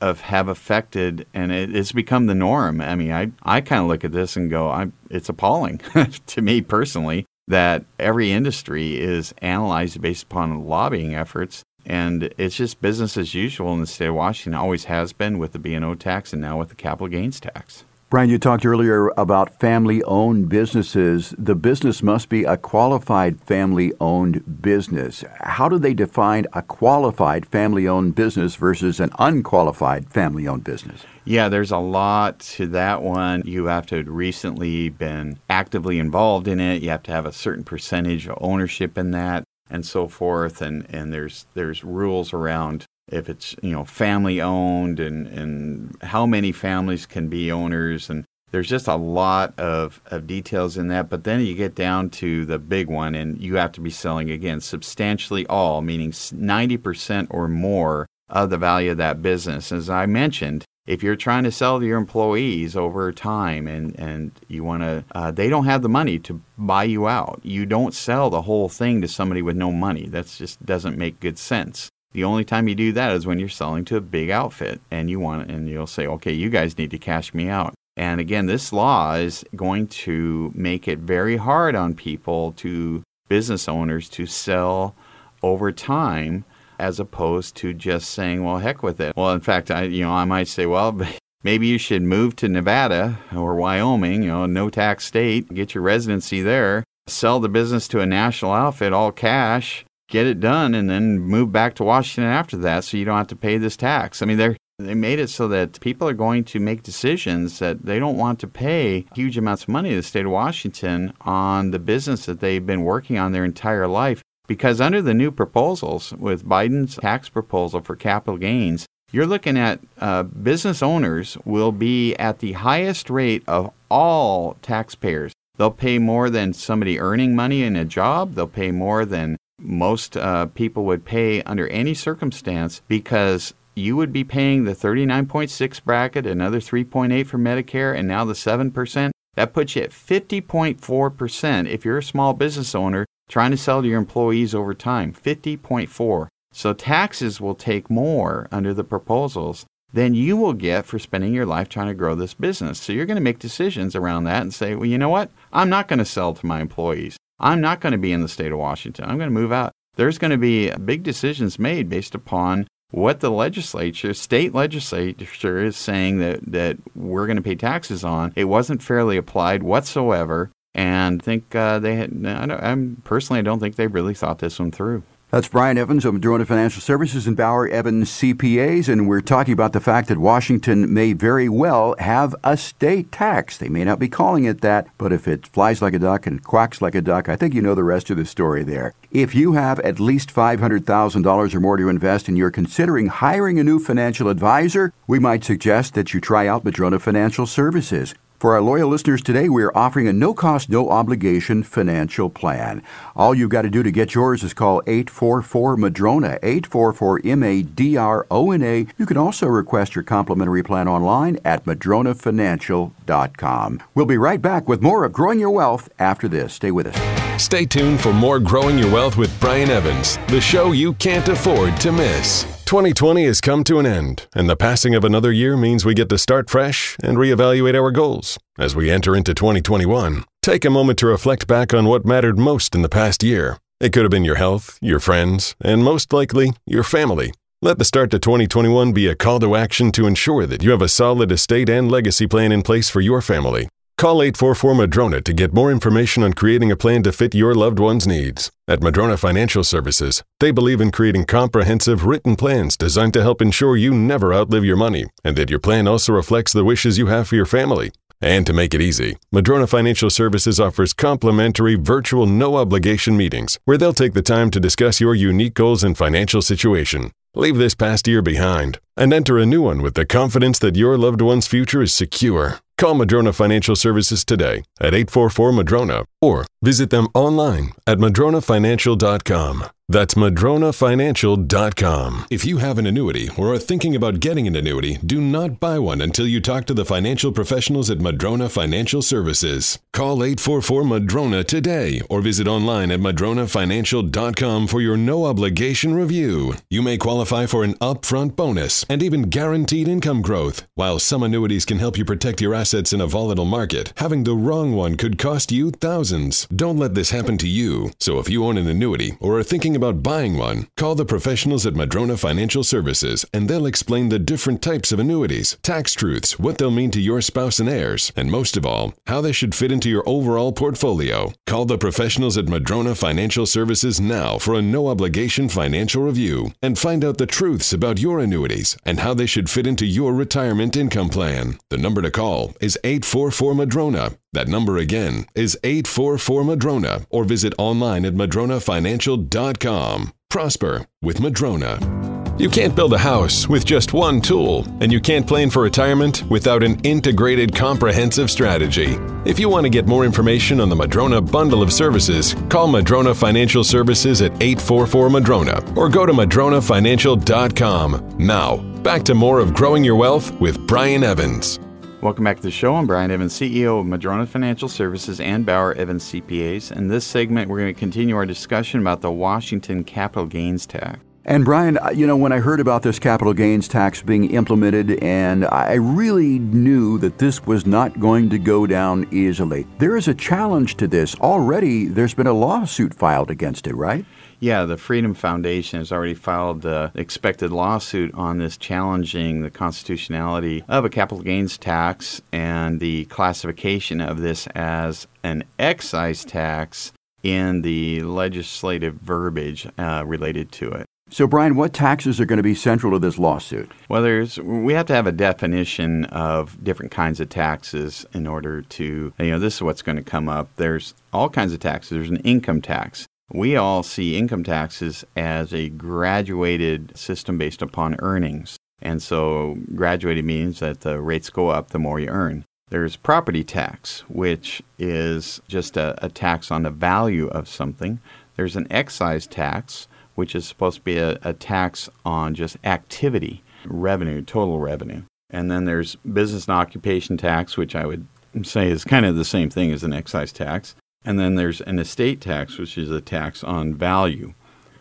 [0.00, 2.80] of have affected and it, it's become the norm.
[2.80, 5.80] I mean, I, I kind of look at this and go, I, it's appalling
[6.26, 11.64] to me personally that every industry is analyzed based upon lobbying efforts.
[11.84, 15.52] And it's just business as usual in the state of Washington, always has been with
[15.52, 17.84] the B&O tax and now with the capital gains tax.
[18.08, 21.34] Brian, you talked earlier about family owned businesses.
[21.36, 25.24] The business must be a qualified family owned business.
[25.40, 31.02] How do they define a qualified family owned business versus an unqualified family owned business?
[31.24, 33.42] Yeah, there's a lot to that one.
[33.44, 36.82] You have to have recently been actively involved in it.
[36.82, 40.86] You have to have a certain percentage of ownership in that and so forth and,
[40.90, 46.52] and there's there's rules around if it's you know family owned and and how many
[46.52, 51.24] families can be owners and there's just a lot of, of details in that but
[51.24, 54.60] then you get down to the big one and you have to be selling again
[54.60, 60.64] substantially all meaning 90% or more of the value of that business as i mentioned
[60.86, 65.04] if you're trying to sell to your employees over time and, and you want to,
[65.12, 67.40] uh, they don't have the money to buy you out.
[67.42, 70.06] You don't sell the whole thing to somebody with no money.
[70.06, 71.90] That just doesn't make good sense.
[72.16, 75.10] The only time you do that is when you're selling to a big outfit and
[75.10, 77.74] you want and you'll say, okay, you guys need to cash me out.
[77.94, 83.68] And again, this law is going to make it very hard on people to business
[83.68, 84.94] owners to sell
[85.42, 86.46] over time
[86.78, 89.14] as opposed to just saying, well, heck with it.
[89.14, 90.98] Well, in fact, I, you know, I might say, well,
[91.42, 95.84] maybe you should move to Nevada or Wyoming, you know, no tax state, get your
[95.84, 100.88] residency there, sell the business to a national outfit all cash, get it done, and
[100.88, 104.22] then move back to Washington after that so you don't have to pay this tax.
[104.22, 107.86] I mean, they're they made it so that people are going to make decisions that
[107.86, 111.70] they don't want to pay huge amounts of money to the state of Washington on
[111.70, 114.22] the business that they've been working on their entire life.
[114.46, 119.80] Because under the new proposals, with Biden's tax proposal for capital gains, you're looking at
[119.98, 125.32] uh, business owners will be at the highest rate of all taxpayers.
[125.56, 128.34] They'll pay more than somebody earning money in a job.
[128.34, 134.12] They'll pay more than most uh, people would pay under any circumstance because you would
[134.12, 139.10] be paying the 39.6 bracket, another 3.8 for Medicare, and now the 7%.
[139.34, 143.88] That puts you at 50.4% if you're a small business owner trying to sell to
[143.88, 150.38] your employees over time 50.4 so taxes will take more under the proposals than you
[150.38, 152.80] will get for spending your life trying to grow this business.
[152.80, 155.30] So you're going to make decisions around that and say well you know what?
[155.52, 158.28] I'm not going to sell to my employees i'm not going to be in the
[158.28, 161.88] state of washington i'm going to move out there's going to be big decisions made
[161.88, 167.56] based upon what the legislature, state legislature, is saying that, that we're going to pay
[167.56, 168.32] taxes on.
[168.36, 172.12] It wasn't fairly applied whatsoever and I think uh, they had.
[172.24, 175.02] I am personally, I don't think they really thought this one through.
[175.36, 179.74] That's Brian Evans of Madrona Financial Services and Bauer Evans CPAs, and we're talking about
[179.74, 183.58] the fact that Washington may very well have a state tax.
[183.58, 186.42] They may not be calling it that, but if it flies like a duck and
[186.42, 188.94] quacks like a duck, I think you know the rest of the story there.
[189.10, 193.64] If you have at least $500,000 or more to invest and you're considering hiring a
[193.64, 198.14] new financial advisor, we might suggest that you try out Madrona Financial Services.
[198.38, 202.82] For our loyal listeners today, we are offering a no cost, no obligation financial plan.
[203.14, 207.62] All you've got to do to get yours is call 844 Madrona, 844 M A
[207.62, 208.86] D R O N A.
[208.98, 213.82] You can also request your complimentary plan online at madronafinancial.com.
[213.94, 216.52] We'll be right back with more of Growing Your Wealth after this.
[216.52, 217.25] Stay with us.
[217.38, 221.78] Stay tuned for more Growing Your Wealth with Brian Evans, the show you can't afford
[221.80, 222.44] to miss.
[222.64, 226.08] 2020 has come to an end, and the passing of another year means we get
[226.08, 228.38] to start fresh and reevaluate our goals.
[228.58, 232.74] As we enter into 2021, take a moment to reflect back on what mattered most
[232.74, 233.58] in the past year.
[233.80, 237.34] It could have been your health, your friends, and most likely, your family.
[237.60, 240.82] Let the start to 2021 be a call to action to ensure that you have
[240.82, 243.68] a solid estate and legacy plan in place for your family.
[243.98, 247.78] Call 844 Madrona to get more information on creating a plan to fit your loved
[247.78, 248.52] one's needs.
[248.68, 253.74] At Madrona Financial Services, they believe in creating comprehensive written plans designed to help ensure
[253.74, 257.28] you never outlive your money and that your plan also reflects the wishes you have
[257.28, 257.90] for your family.
[258.20, 263.78] And to make it easy, Madrona Financial Services offers complimentary virtual no obligation meetings where
[263.78, 267.12] they'll take the time to discuss your unique goals and financial situation.
[267.34, 270.98] Leave this past year behind and enter a new one with the confidence that your
[270.98, 272.60] loved one's future is secure.
[272.78, 279.64] Call Madrona Financial Services today at 844 Madrona or visit them online at madronafinancial.com.
[279.88, 282.26] That's madronafinancial.com.
[282.28, 285.78] If you have an annuity or are thinking about getting an annuity, do not buy
[285.78, 289.78] one until you talk to the financial professionals at Madrona Financial Services.
[289.92, 296.54] Call 844 Madrona today or visit online at madronafinancial.com for your no obligation review.
[296.68, 300.66] You may qualify for an upfront bonus and even guaranteed income growth.
[300.74, 304.34] While some annuities can help you protect your assets in a volatile market, having the
[304.34, 306.46] wrong one could cost you thousands.
[306.46, 307.92] Don't let this happen to you.
[308.00, 311.64] So if you own an annuity or are thinking about buying one, call the professionals
[311.66, 316.58] at Madrona Financial Services and they'll explain the different types of annuities, tax truths, what
[316.58, 319.70] they'll mean to your spouse and heirs, and most of all, how they should fit
[319.70, 321.32] into your overall portfolio.
[321.46, 326.78] Call the professionals at Madrona Financial Services now for a no obligation financial review and
[326.78, 330.76] find out the truths about your annuities and how they should fit into your retirement
[330.76, 331.58] income plan.
[331.70, 334.12] The number to call is 844 Madrona.
[334.36, 340.12] That number again is 844 Madrona or visit online at madronafinancial.com.
[340.28, 342.34] Prosper with Madrona.
[342.38, 346.22] You can't build a house with just one tool, and you can't plan for retirement
[346.28, 348.98] without an integrated, comprehensive strategy.
[349.24, 353.14] If you want to get more information on the Madrona bundle of services, call Madrona
[353.14, 358.16] Financial Services at 844 Madrona or go to madronafinancial.com.
[358.18, 361.58] Now, back to more of Growing Your Wealth with Brian Evans.
[362.02, 362.74] Welcome back to the show.
[362.74, 366.70] I'm Brian Evans, CEO of Madrona Financial Services and Bauer Evans CPAs.
[366.70, 371.00] In this segment, we're going to continue our discussion about the Washington capital gains tax.
[371.24, 375.46] And Brian, you know, when I heard about this capital gains tax being implemented, and
[375.46, 380.14] I really knew that this was not going to go down easily, there is a
[380.14, 381.16] challenge to this.
[381.16, 384.04] Already, there's been a lawsuit filed against it, right?
[384.38, 390.62] Yeah, the Freedom Foundation has already filed the expected lawsuit on this, challenging the constitutionality
[390.68, 397.62] of a capital gains tax and the classification of this as an excise tax in
[397.62, 400.86] the legislative verbiage uh, related to it.
[401.08, 403.70] So, Brian, what taxes are going to be central to this lawsuit?
[403.88, 408.62] Well, there's we have to have a definition of different kinds of taxes in order
[408.62, 410.48] to you know this is what's going to come up.
[410.56, 411.90] There's all kinds of taxes.
[411.90, 413.06] There's an income tax.
[413.32, 418.56] We all see income taxes as a graduated system based upon earnings.
[418.80, 422.44] And so graduated means that the rates go up the more you earn.
[422.68, 428.00] There's property tax, which is just a, a tax on the value of something.
[428.36, 433.42] There's an excise tax, which is supposed to be a, a tax on just activity,
[433.64, 435.02] revenue, total revenue.
[435.30, 438.06] And then there's business and occupation tax, which I would
[438.42, 440.74] say is kind of the same thing as an excise tax.
[441.06, 444.34] And then there's an estate tax, which is a tax on value,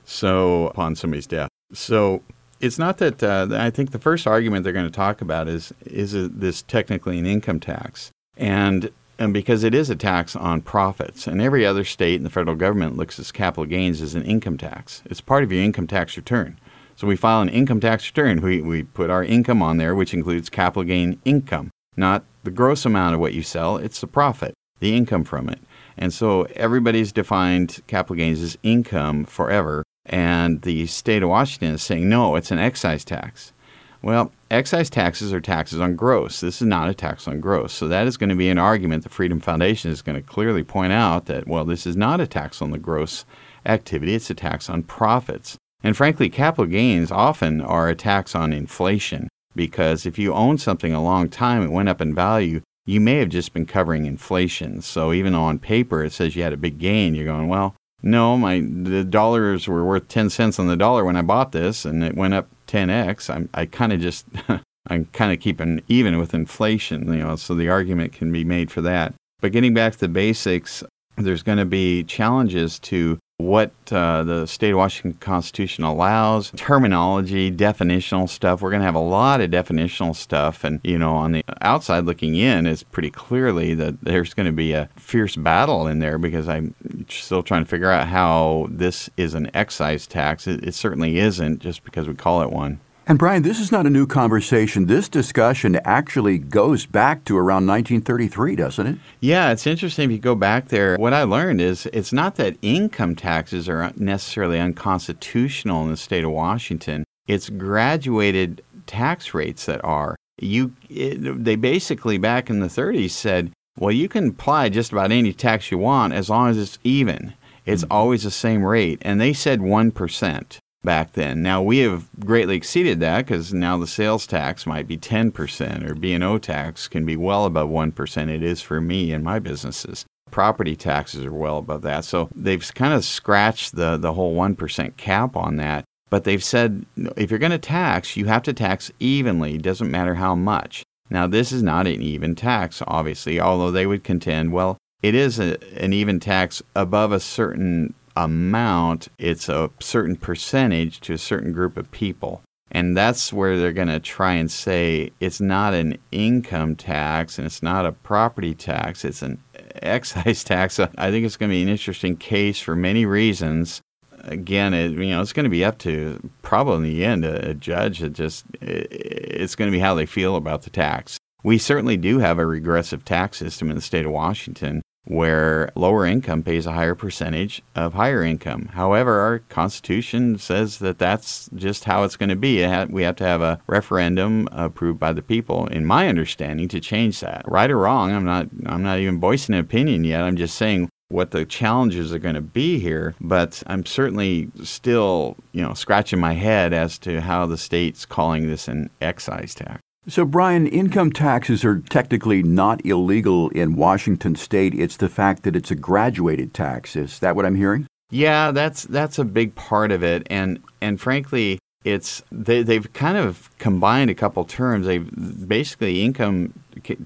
[0.03, 1.49] so upon somebody's death.
[1.71, 2.23] So
[2.59, 5.71] it's not that uh, I think the first argument they're going to talk about is
[5.85, 11.27] is this technically an income tax, and and because it is a tax on profits,
[11.27, 14.57] and every other state and the federal government looks at capital gains as an income
[14.57, 15.03] tax.
[15.05, 16.57] It's part of your income tax return.
[16.95, 18.41] So we file an income tax return.
[18.41, 22.85] We, we put our income on there, which includes capital gain income, not the gross
[22.85, 23.77] amount of what you sell.
[23.77, 25.59] It's the profit, the income from it.
[25.97, 29.83] And so everybody's defined capital gains as income forever.
[30.05, 33.53] And the state of Washington is saying, no, it's an excise tax.
[34.01, 36.39] Well, excise taxes are taxes on gross.
[36.39, 37.73] This is not a tax on gross.
[37.73, 40.63] So that is going to be an argument the Freedom Foundation is going to clearly
[40.63, 43.25] point out that, well, this is not a tax on the gross
[43.65, 45.57] activity, it's a tax on profits.
[45.83, 50.93] And frankly, capital gains often are a tax on inflation because if you own something
[50.93, 54.81] a long time, it went up in value, you may have just been covering inflation.
[54.81, 58.37] So even on paper it says you had a big gain, you're going, well, no,
[58.37, 62.03] my the dollars were worth 10 cents on the dollar when I bought this and
[62.03, 63.29] it went up 10x.
[63.33, 64.25] I'm, I kind of just
[64.87, 68.69] I'm kind of keeping even with inflation, you know, so the argument can be made
[68.69, 69.13] for that.
[69.41, 70.83] But getting back to the basics,
[71.17, 77.51] there's going to be challenges to what uh, the state of Washington Constitution allows, terminology,
[77.51, 78.61] definitional stuff.
[78.61, 80.63] We're going to have a lot of definitional stuff.
[80.63, 84.53] And, you know, on the outside looking in, it's pretty clearly that there's going to
[84.53, 86.73] be a fierce battle in there because I'm
[87.09, 90.47] still trying to figure out how this is an excise tax.
[90.47, 92.79] It, it certainly isn't just because we call it one.
[93.07, 94.87] And Brian, this is not a new conversation.
[94.87, 98.97] This discussion actually goes back to around 1933, doesn't it?
[99.19, 100.97] Yeah, it's interesting if you go back there.
[100.97, 106.23] What I learned is it's not that income taxes are necessarily unconstitutional in the state
[106.23, 107.03] of Washington.
[107.27, 110.15] It's graduated tax rates that are.
[110.39, 115.11] You it, they basically back in the 30s said, "Well, you can apply just about
[115.11, 117.35] any tax you want as long as it's even.
[117.67, 117.93] It's mm-hmm.
[117.93, 121.41] always the same rate." And they said 1% back then.
[121.41, 125.95] Now we have greatly exceeded that because now the sales tax might be 10% or
[125.95, 128.29] B&O tax can be well above 1%.
[128.29, 130.05] It is for me and my businesses.
[130.31, 132.05] Property taxes are well above that.
[132.05, 135.83] So they've kind of scratched the, the whole 1% cap on that.
[136.09, 136.85] But they've said
[137.17, 139.55] if you're going to tax, you have to tax evenly.
[139.55, 140.83] It doesn't matter how much.
[141.09, 145.39] Now, this is not an even tax, obviously, although they would contend, well, it is
[145.39, 151.51] a, an even tax above a certain amount, it's a certain percentage to a certain
[151.51, 152.41] group of people.
[152.71, 157.45] And that's where they're going to try and say it's not an income tax and
[157.45, 159.41] it's not a property tax, it's an
[159.81, 160.79] excise tax.
[160.79, 163.81] I think it's going to be an interesting case for many reasons.
[164.23, 167.51] Again, it, you know, it's going to be up to probably in the end a,
[167.51, 168.01] a judge.
[168.01, 171.19] It just it, it's going to be how they feel about the tax.
[171.43, 176.05] We certainly do have a regressive tax system in the state of Washington where lower
[176.05, 178.69] income pays a higher percentage of higher income.
[178.73, 182.65] However, our Constitution says that that's just how it's going to be.
[182.89, 187.19] We have to have a referendum approved by the people, in my understanding, to change
[187.19, 187.43] that.
[187.47, 188.47] Right or wrong, I'm not.
[188.65, 190.23] I'm not even voicing an opinion yet.
[190.23, 195.37] I'm just saying what the challenges are going to be here, but I'm certainly still,
[195.51, 199.79] you know, scratching my head as to how the state's calling this an excise tax.
[200.07, 204.75] So, Brian, income taxes are technically not illegal in Washington state.
[204.75, 206.95] It's the fact that it's a graduated tax.
[206.95, 207.87] Is that what I'm hearing?
[208.11, 213.17] Yeah, that's that's a big part of it, and and frankly, it's they they've kind
[213.17, 214.85] of combined a couple terms.
[214.85, 216.53] They've basically income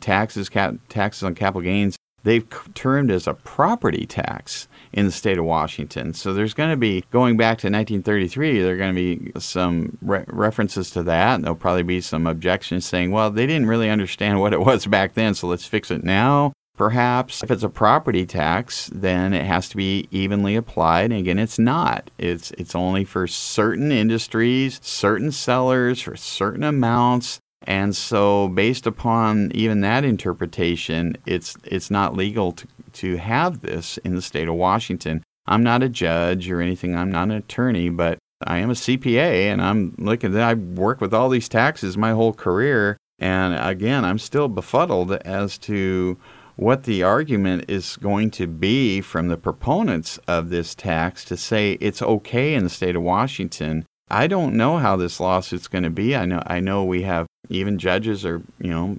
[0.02, 1.96] taxes, cap, taxes on capital gains.
[2.24, 6.14] They've termed as a property tax in the state of Washington.
[6.14, 9.98] So there's going to be, going back to 1933, there are going to be some
[10.02, 11.36] re- references to that.
[11.36, 14.86] And there'll probably be some objections saying, well, they didn't really understand what it was
[14.88, 16.54] back then, so let's fix it now.
[16.80, 21.12] Perhaps if it's a property tax, then it has to be evenly applied.
[21.12, 22.10] And again, it's not.
[22.18, 27.42] It's it's only for certain industries, certain sellers, for certain amounts.
[27.64, 33.98] And so, based upon even that interpretation, it's it's not legal to, to have this
[34.00, 35.24] in the state of Washington.
[35.48, 36.96] I'm not a judge or anything.
[36.96, 40.36] I'm not an attorney, but I am a CPA, and I'm looking.
[40.38, 45.58] I work with all these taxes my whole career, and again, I'm still befuddled as
[45.60, 46.18] to
[46.56, 51.78] what the argument is going to be from the proponents of this tax to say
[51.80, 53.86] it's okay in the state of Washington.
[54.10, 56.16] I don't know how this lawsuit's going to be.
[56.16, 58.98] I know I know we have even judges are, you know,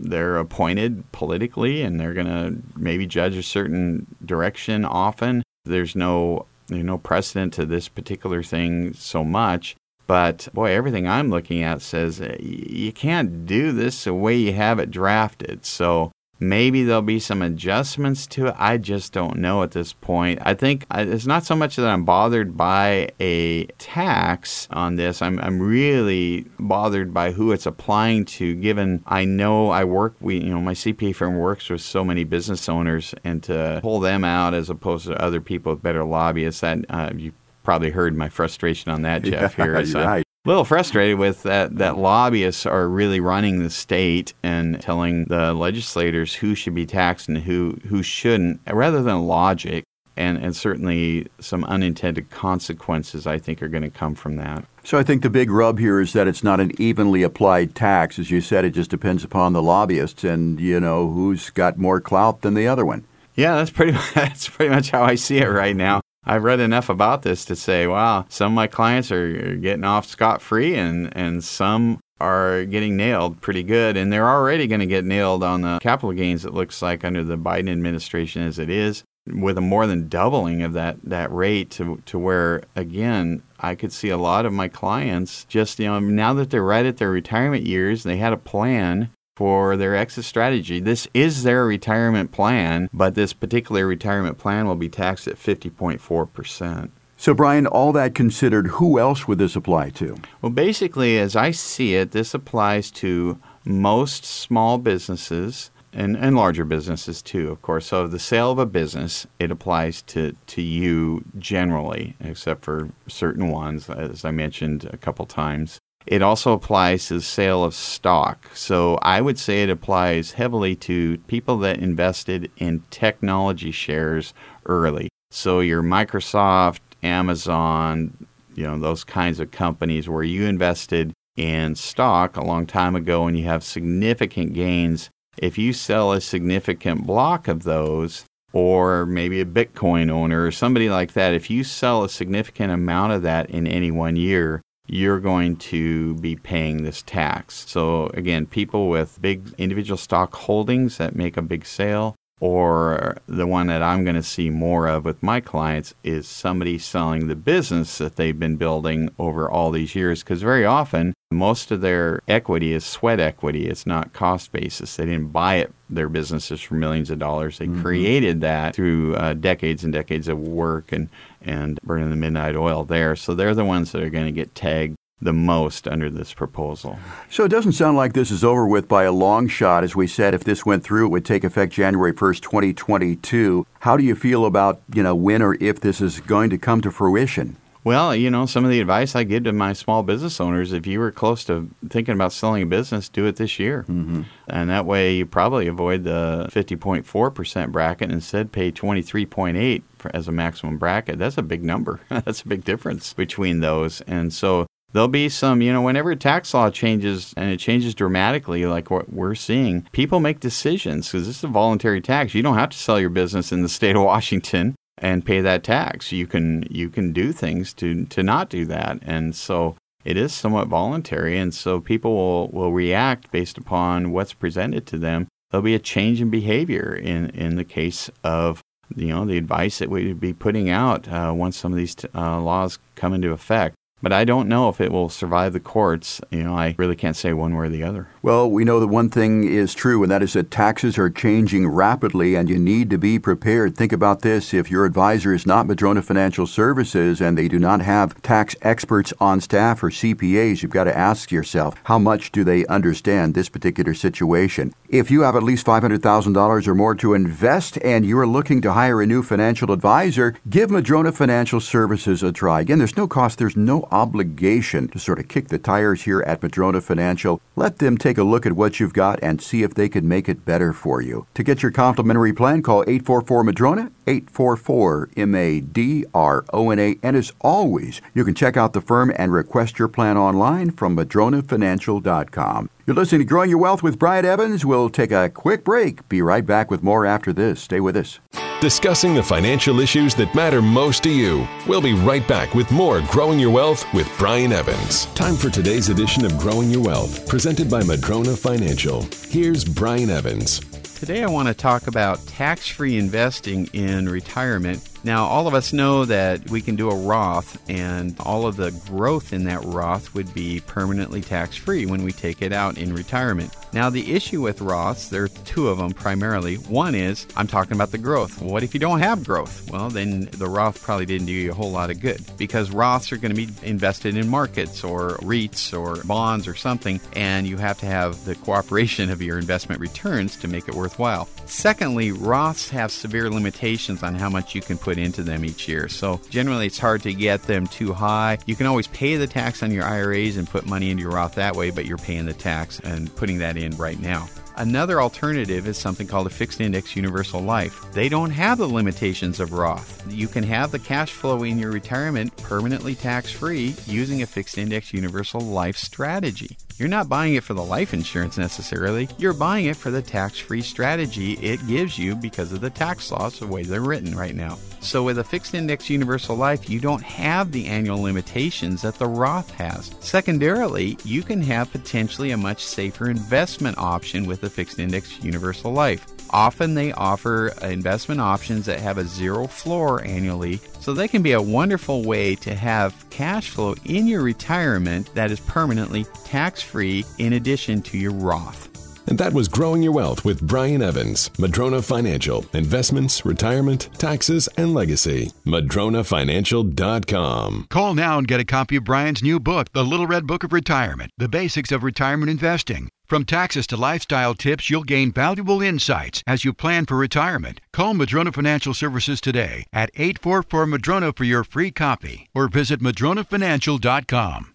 [0.00, 5.42] they're appointed politically and they're going to maybe judge a certain direction often.
[5.64, 9.76] There's no there's no precedent to this particular thing so much.
[10.06, 14.78] But boy, everything I'm looking at says you can't do this the way you have
[14.78, 15.64] it drafted.
[15.64, 16.12] So
[16.42, 18.54] Maybe there'll be some adjustments to it.
[18.58, 20.40] I just don't know at this point.
[20.42, 25.20] I think it's not so much that I'm bothered by a tax on this.
[25.20, 30.38] I'm, I'm really bothered by who it's applying to, given I know I work, we,
[30.38, 34.24] you know, my CPA firm works with so many business owners, and to pull them
[34.24, 37.32] out as opposed to other people with better lobbyists, that uh, you
[37.64, 39.30] probably heard my frustration on that, Jeff.
[39.58, 39.74] Yeah, here,
[40.06, 45.52] right little frustrated with that that lobbyists are really running the state and telling the
[45.52, 49.84] legislators who should be taxed and who who shouldn't rather than logic
[50.16, 54.64] and and certainly some unintended consequences I think are going to come from that.
[54.82, 58.18] So I think the big rub here is that it's not an evenly applied tax
[58.18, 62.00] as you said it just depends upon the lobbyists and you know who's got more
[62.00, 63.04] clout than the other one.
[63.34, 65.99] Yeah, that's pretty that's pretty much how I see it right now.
[66.24, 70.06] I've read enough about this to say, wow, some of my clients are getting off
[70.06, 73.96] scot free and, and some are getting nailed pretty good.
[73.96, 77.24] And they're already going to get nailed on the capital gains, it looks like, under
[77.24, 81.70] the Biden administration as it is, with a more than doubling of that, that rate
[81.70, 85.98] to, to where, again, I could see a lot of my clients just, you know,
[86.00, 89.10] now that they're right at their retirement years, they had a plan
[89.40, 90.80] for their exit strategy.
[90.80, 96.90] This is their retirement plan, but this particular retirement plan will be taxed at 50.4%.
[97.16, 100.18] So, Brian, all that considered, who else would this apply to?
[100.42, 106.66] Well, basically, as I see it, this applies to most small businesses and, and larger
[106.66, 107.86] businesses too, of course.
[107.86, 113.48] So, the sale of a business, it applies to, to you generally, except for certain
[113.48, 115.80] ones, as I mentioned a couple times.
[116.06, 118.50] It also applies to the sale of stock.
[118.54, 124.32] So I would say it applies heavily to people that invested in technology shares
[124.66, 125.08] early.
[125.30, 132.36] So your Microsoft, Amazon, you know, those kinds of companies where you invested in stock
[132.36, 135.10] a long time ago and you have significant gains.
[135.38, 140.90] If you sell a significant block of those, or maybe a Bitcoin owner or somebody
[140.90, 144.60] like that, if you sell a significant amount of that in any one year,
[144.92, 147.64] you're going to be paying this tax.
[147.68, 153.46] So, again, people with big individual stock holdings that make a big sale, or the
[153.46, 157.36] one that I'm going to see more of with my clients is somebody selling the
[157.36, 160.24] business that they've been building over all these years.
[160.24, 164.96] Because very often, most of their equity is sweat equity, it's not cost basis.
[164.96, 167.58] They didn't buy it, their businesses for millions of dollars.
[167.58, 167.82] They mm-hmm.
[167.82, 171.08] created that through uh, decades and decades of work and,
[171.42, 173.16] and burning the midnight oil there.
[173.16, 176.98] So they're the ones that are going to get tagged the most under this proposal.
[177.28, 179.84] So it doesn't sound like this is over with by a long shot.
[179.84, 183.66] As we said, if this went through, it would take effect January 1st, 2022.
[183.80, 186.80] How do you feel about, you know, when or if this is going to come
[186.80, 187.56] to fruition?
[187.82, 190.86] Well, you know, some of the advice I give to my small business owners, if
[190.86, 193.84] you were close to thinking about selling a business, do it this year.
[193.88, 194.22] Mm-hmm.
[194.48, 200.32] And that way you probably avoid the 50.4% bracket and instead pay 23.8 as a
[200.32, 201.18] maximum bracket.
[201.18, 202.00] That's a big number.
[202.08, 204.02] That's a big difference between those.
[204.02, 208.66] And so there'll be some, you know, whenever tax law changes and it changes dramatically,
[208.66, 212.34] like what we're seeing, people make decisions because this is a voluntary tax.
[212.34, 215.64] You don't have to sell your business in the state of Washington and pay that
[215.64, 216.12] tax.
[216.12, 220.32] You can you can do things to to not do that, and so it is
[220.32, 225.28] somewhat voluntary, and so people will will react based upon what's presented to them.
[225.50, 228.62] There'll be a change in behavior in in the case of
[228.94, 231.94] you know the advice that we would be putting out uh, once some of these
[231.94, 233.74] t- uh, laws come into effect.
[234.02, 236.20] But I don't know if it will survive the courts.
[236.30, 238.08] You know, I really can't say one way or the other.
[238.22, 241.68] Well, we know that one thing is true, and that is that taxes are changing
[241.68, 243.76] rapidly, and you need to be prepared.
[243.76, 247.80] Think about this if your advisor is not Madrona Financial Services and they do not
[247.80, 252.44] have tax experts on staff or CPAs, you've got to ask yourself how much do
[252.44, 254.74] they understand this particular situation?
[254.88, 258.72] If you have at least $500,000 or more to invest and you are looking to
[258.72, 262.60] hire a new financial advisor, give Madrona Financial Services a try.
[262.62, 266.42] Again, there's no cost, there's no obligation to sort of kick the tires here at
[266.42, 267.40] Madrona Financial.
[267.56, 270.28] Let them take a look at what you've got and see if they can make
[270.28, 271.26] it better for you.
[271.34, 276.78] To get your complimentary plan, call 844 Madrona, 844 M A D R O N
[276.78, 276.98] A.
[277.02, 280.96] And as always, you can check out the firm and request your plan online from
[280.96, 282.70] MadronaFinancial.com.
[282.86, 284.64] You're listening to Growing Your Wealth with Brian Evans.
[284.64, 286.08] We'll take a quick break.
[286.08, 287.60] Be right back with more after this.
[287.60, 288.18] Stay with us
[288.60, 291.48] discussing the financial issues that matter most to you.
[291.66, 295.06] We'll be right back with more Growing Your Wealth with Brian Evans.
[295.14, 299.08] Time for today's edition of Growing Your Wealth, presented by Madrona Financial.
[299.28, 300.60] Here's Brian Evans.
[300.98, 305.72] Today, I want to talk about tax free investing in retirement now, all of us
[305.72, 310.14] know that we can do a Roth, and all of the growth in that Roth
[310.14, 313.54] would be permanently tax free when we take it out in retirement.
[313.72, 316.56] Now, the issue with Roths, there are two of them primarily.
[316.56, 318.42] One is I'm talking about the growth.
[318.42, 319.70] What if you don't have growth?
[319.70, 323.12] Well, then the Roth probably didn't do you a whole lot of good because Roths
[323.12, 327.56] are going to be invested in markets or REITs or bonds or something, and you
[327.56, 331.28] have to have the cooperation of your investment returns to make it worthwhile.
[331.46, 335.68] Secondly, Roths have severe limitations on how much you can put put into them each
[335.68, 335.88] year.
[335.88, 338.38] So generally, it's hard to get them too high.
[338.46, 341.36] You can always pay the tax on your IRAs and put money into your Roth
[341.36, 344.28] that way, but you're paying the tax and putting that in right now.
[344.56, 347.92] Another alternative is something called a fixed index universal life.
[347.92, 350.04] They don't have the limitations of Roth.
[350.12, 354.58] You can have the cash flow in your retirement permanently tax free using a fixed
[354.58, 356.56] index universal life strategy.
[356.80, 360.38] You're not buying it for the life insurance necessarily, you're buying it for the tax
[360.38, 364.34] free strategy it gives you because of the tax laws the way they're written right
[364.34, 364.56] now.
[364.82, 369.06] So, with a fixed index universal life, you don't have the annual limitations that the
[369.06, 369.94] Roth has.
[370.00, 375.72] Secondarily, you can have potentially a much safer investment option with a fixed index universal
[375.72, 376.06] life.
[376.30, 381.32] Often they offer investment options that have a zero floor annually, so they can be
[381.32, 387.04] a wonderful way to have cash flow in your retirement that is permanently tax free
[387.18, 388.69] in addition to your Roth.
[389.10, 394.72] And that was Growing Your Wealth with Brian Evans, Madrona Financial, Investments, Retirement, Taxes, and
[394.72, 395.32] Legacy.
[395.44, 397.66] MadronaFinancial.com.
[397.68, 400.52] Call now and get a copy of Brian's new book, The Little Red Book of
[400.52, 402.88] Retirement The Basics of Retirement Investing.
[403.08, 407.60] From taxes to lifestyle tips, you'll gain valuable insights as you plan for retirement.
[407.72, 414.54] Call Madrona Financial Services today at 844 Madrona for your free copy or visit MadronaFinancial.com.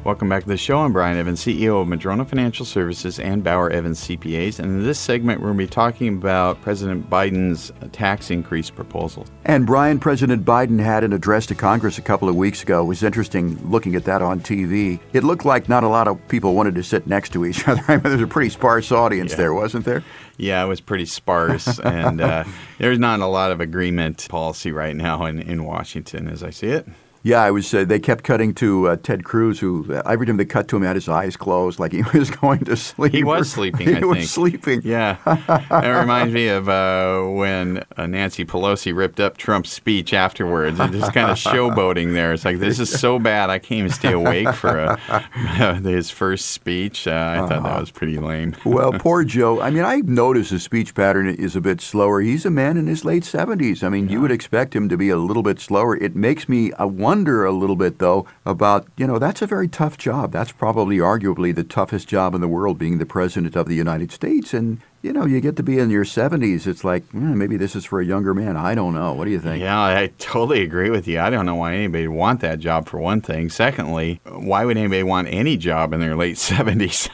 [0.03, 0.79] Welcome back to the show.
[0.79, 4.57] I'm Brian Evans, CEO of Madrona Financial Services and Bauer Evans CPAs.
[4.57, 9.27] And in this segment, we're going to be talking about President Biden's tax increase proposal.
[9.45, 12.81] And Brian, President Biden had an address to Congress a couple of weeks ago.
[12.81, 14.99] It was interesting looking at that on TV.
[15.13, 17.83] It looked like not a lot of people wanted to sit next to each other.
[17.87, 19.37] I mean, there's a pretty sparse audience yeah.
[19.37, 20.03] there, wasn't there?
[20.35, 21.77] Yeah, it was pretty sparse.
[21.83, 22.45] and uh,
[22.79, 26.69] there's not a lot of agreement policy right now in, in Washington as I see
[26.69, 26.87] it.
[27.23, 27.71] Yeah, I was.
[27.71, 30.77] Uh, they kept cutting to uh, Ted Cruz, who uh, every time they cut to
[30.77, 33.13] him, had his eyes closed, like he was going to sleep.
[33.13, 33.87] He was sleeping.
[33.87, 34.29] he I was think.
[34.29, 34.81] sleeping.
[34.83, 40.79] Yeah, it reminds me of uh, when uh, Nancy Pelosi ripped up Trump's speech afterwards,
[40.79, 42.33] and just kind of showboating there.
[42.33, 46.47] It's like this is so bad, I can't even stay awake for a, his first
[46.47, 47.07] speech.
[47.07, 47.47] Uh, I uh-huh.
[47.47, 47.79] thought that uh-huh.
[47.81, 48.55] was pretty lame.
[48.65, 49.61] well, poor Joe.
[49.61, 52.21] I mean, I've noticed his speech pattern is a bit slower.
[52.21, 53.83] He's a man in his late seventies.
[53.83, 54.13] I mean, yeah.
[54.13, 55.95] you would expect him to be a little bit slower.
[55.95, 56.71] It makes me
[57.11, 60.31] wonder a little bit though, about, you know, that's a very tough job.
[60.31, 64.13] That's probably arguably the toughest job in the world, being the President of the United
[64.13, 64.53] States.
[64.53, 66.67] And you know, you get to be in your 70s.
[66.67, 68.55] It's like, eh, maybe this is for a younger man.
[68.55, 69.13] I don't know.
[69.13, 69.61] What do you think?
[69.61, 71.19] Yeah, I totally agree with you.
[71.19, 73.49] I don't know why anybody would want that job for one thing.
[73.49, 77.09] Secondly, why would anybody want any job in their late 70s?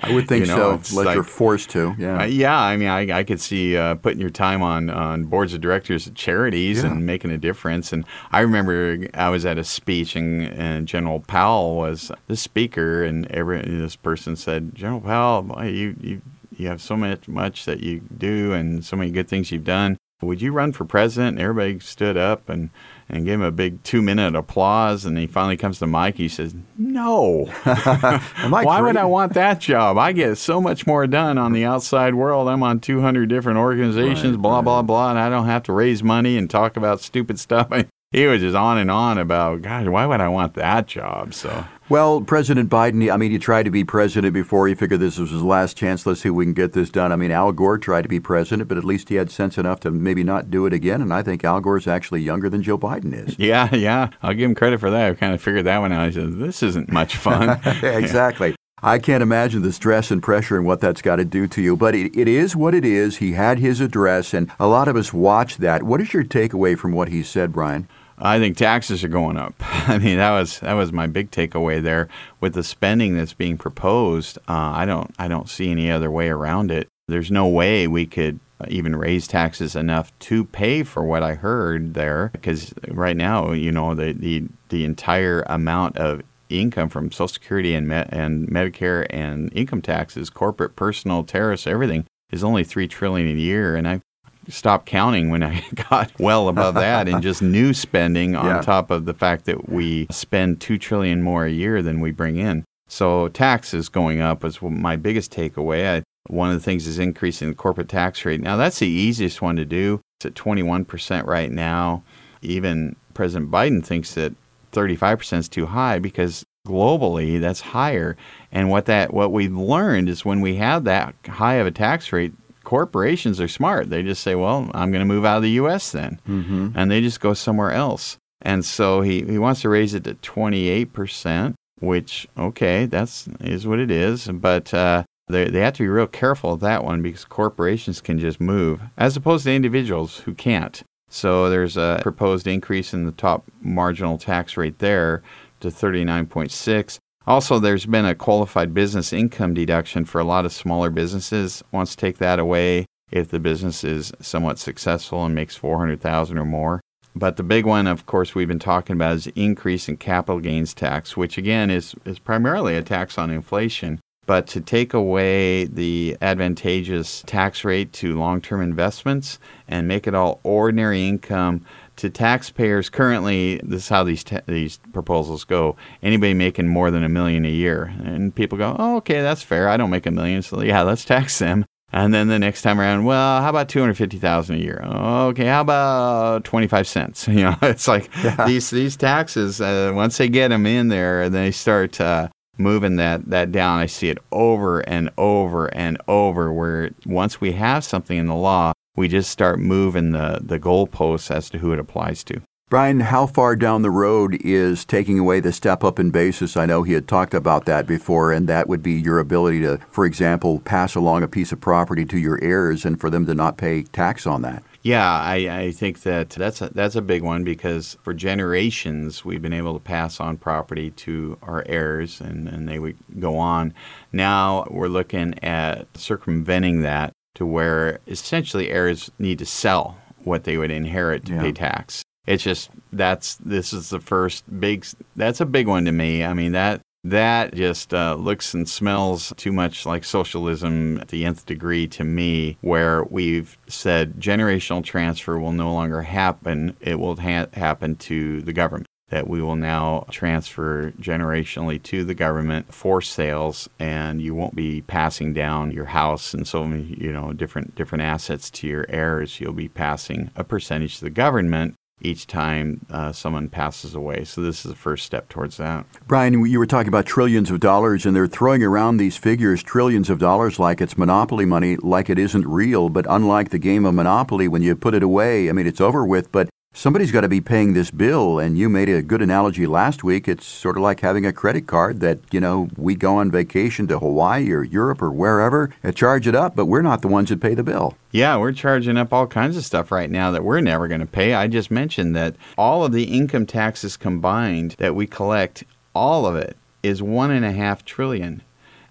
[0.00, 1.94] I would think You know, so, unless like- you're forced to.
[1.98, 2.20] Yeah.
[2.22, 5.54] Uh, yeah, I mean, I, I could see uh, putting your time on, on boards
[5.54, 6.90] of directors at charities Yeah.
[6.90, 7.92] and making a difference.
[7.92, 13.04] And I remember I was at a speech, and, and General Powell was the speaker,
[13.04, 16.22] and every this person said, "General Powell, boy, you you
[16.58, 19.96] you have so much much that you do, and so many good things you've done.
[20.22, 22.70] Would you run for president?" And everybody stood up and
[23.08, 25.04] and gave him a big two minute applause.
[25.04, 26.16] And he finally comes to mic.
[26.16, 29.98] He says, "No." Why would I want that job?
[29.98, 32.48] I get so much more done on the outside world.
[32.48, 34.64] I'm on 200 different organizations, Right, blah, right.
[34.64, 37.68] blah, blah, and I don't have to raise money and talk about stupid stuff.
[38.12, 41.34] he was just on and on about, God, why would I want that job?
[41.34, 44.68] So, Well, President Biden, I mean, he tried to be president before.
[44.68, 46.06] He figured this was his last chance.
[46.06, 47.12] Let's see if we can get this done.
[47.12, 49.80] I mean, Al Gore tried to be president, but at least he had sense enough
[49.80, 51.02] to maybe not do it again.
[51.02, 53.38] And I think Al Gore's actually younger than Joe Biden is.
[53.38, 55.10] yeah, yeah, I'll give him credit for that.
[55.10, 56.00] I kind of figured that one out.
[56.00, 57.60] I said, this isn't much fun.
[57.82, 58.54] exactly.
[58.84, 61.76] I can't imagine the stress and pressure and what that's got to do to you.
[61.76, 63.18] But it, it is what it is.
[63.18, 65.84] He had his address, and a lot of us watched that.
[65.84, 67.86] What is your takeaway from what he said, Brian?
[68.24, 69.54] I think taxes are going up.
[69.60, 72.08] I mean, that was that was my big takeaway there
[72.40, 74.38] with the spending that's being proposed.
[74.48, 76.88] Uh, I don't I don't see any other way around it.
[77.08, 81.94] There's no way we could even raise taxes enough to pay for what I heard
[81.94, 87.28] there, because right now, you know, the the, the entire amount of income from Social
[87.28, 92.86] Security and Me- and Medicare and income taxes, corporate, personal, tariffs, everything is only three
[92.86, 94.00] trillion a year, and I
[94.48, 98.60] stopped counting when I got well above that in just new spending on Yeah.
[98.60, 102.36] top of the fact that we spend 2 trillion more a year than we bring
[102.36, 102.64] in.
[102.88, 106.00] So taxes going up is my biggest takeaway.
[106.00, 108.40] I, one of the things is increasing the corporate tax rate.
[108.40, 110.00] Now that's the easiest one to do.
[110.18, 112.02] It's at 21% right now.
[112.42, 114.34] Even President Biden thinks that
[114.72, 118.16] 35% is too high because globally that's higher.
[118.50, 122.12] And what that what we've learned is when we have that high of a tax
[122.12, 122.32] rate,
[122.64, 123.90] corporations are smart.
[123.90, 125.92] They just say, "Well, I'm going to move out of the U.S.
[125.92, 126.70] then," mm-hmm.
[126.74, 128.16] and they just go somewhere else.
[128.40, 133.66] And so he, he wants to raise it to 28 percent, which okay, that's is
[133.66, 134.26] what it is.
[134.28, 138.18] But uh, they they have to be real careful with that one because corporations can
[138.18, 140.82] just move, as opposed to individuals who can't.
[141.08, 145.22] So there's a proposed increase in the top marginal tax rate there
[145.60, 146.98] to 39.6.
[147.26, 151.62] Also, there's been a qualified business income deduction for a lot of smaller businesses.
[151.70, 156.44] Wants to take that away if the business is somewhat successful and makes 400,000 or
[156.44, 156.80] more.
[157.14, 160.72] But the big one, of course, we've been talking about is increase in capital gains
[160.72, 164.00] tax, which again is, is primarily a tax on inflation.
[164.24, 170.14] But to take away the advantageous tax rate to long term investments and make it
[170.14, 171.66] all ordinary income
[171.96, 175.76] to taxpayers currently this is how these ta- these proposals go.
[176.02, 177.92] Anybody making more than a million a year.
[178.04, 179.68] And people go oh okay that's fair.
[179.68, 181.64] I don't make a million so yeah let's tax them.
[181.94, 184.82] And then the next time around well how about 250000 a year?
[184.82, 187.28] Okay how about 25 cents?
[187.32, 188.10] You know it's like
[188.46, 192.28] these these taxes uh, once they get them in there and they start uh,
[192.58, 193.78] moving that, that down.
[193.78, 198.34] I see it over and over and over where once we have something in the
[198.34, 202.40] law, we just start moving the, the goalposts as to who it applies to.
[202.72, 206.56] Brian, how far down the road is taking away the step up in basis?
[206.56, 209.78] I know he had talked about that before, and that would be your ability to,
[209.90, 213.34] for example, pass along a piece of property to your heirs and for them to
[213.34, 214.62] not pay tax on that.
[214.80, 215.34] Yeah, I,
[215.64, 219.74] I think that that's a, that's a big one because for generations we've been able
[219.74, 223.74] to pass on property to our heirs and, and they would go on.
[224.12, 230.56] Now we're looking at circumventing that to where essentially heirs need to sell what they
[230.56, 231.40] would inherit to Yeah.
[231.42, 232.02] pay tax.
[232.26, 236.24] It's just that's this is the first big that's a big one to me.
[236.24, 241.24] I mean that that just uh, looks and smells too much like socialism at the
[241.24, 246.76] nth degree to me, where we've said generational transfer will no longer happen.
[246.80, 248.86] It will ha- happen to the government.
[249.12, 254.80] That we will now transfer generationally to the government for sales, and you won't be
[254.80, 259.38] passing down your house and so many, you know, different different assets to your heirs.
[259.38, 264.24] You'll be passing a percentage to the government each time uh, someone passes away.
[264.24, 265.86] So this is the first step towards that.
[266.06, 270.10] Brian, you were talking about trillions of dollars, and they're throwing around these figures, trillions
[270.10, 272.88] of dollars, like it's monopoly money, like it isn't real.
[272.88, 276.04] But unlike the game of Monopoly, when you put it away, I mean, it's over
[276.04, 276.32] with.
[276.32, 278.38] But somebody's got to be paying this bill.
[278.38, 280.28] And you made a good analogy last week.
[280.28, 283.86] It's sort of like having a credit card that, you know, we go on vacation
[283.88, 287.28] to Hawaii or Europe or wherever and charge it up, but we're not the ones
[287.28, 287.96] that pay the bill.
[288.10, 291.06] Yeah, we're charging up all kinds of stuff right now that we're never going to
[291.06, 291.34] pay.
[291.34, 295.64] I just mentioned that all of the income taxes combined that we collect,
[295.94, 298.42] all of it is one and a half trillion.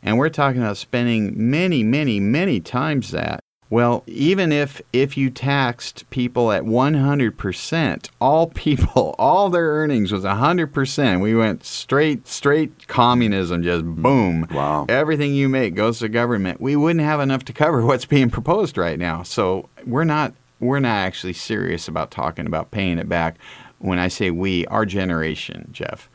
[0.04, 3.42] And we're talking about spending many, many, many times that.
[3.72, 10.26] Well, even if if you taxed people at 100%, all people, all their earnings was
[10.26, 11.22] 100%.
[11.22, 14.46] We went straight straight communism just boom.
[14.52, 14.86] Wow.
[14.90, 16.60] Everything you make goes to government.
[16.60, 19.24] We wouldn't have enough to cover what's being proposed right now.
[19.24, 23.38] So, we're not we're not actually serious about talking about paying it back.
[23.80, 26.08] When I say we, our generation, Jeff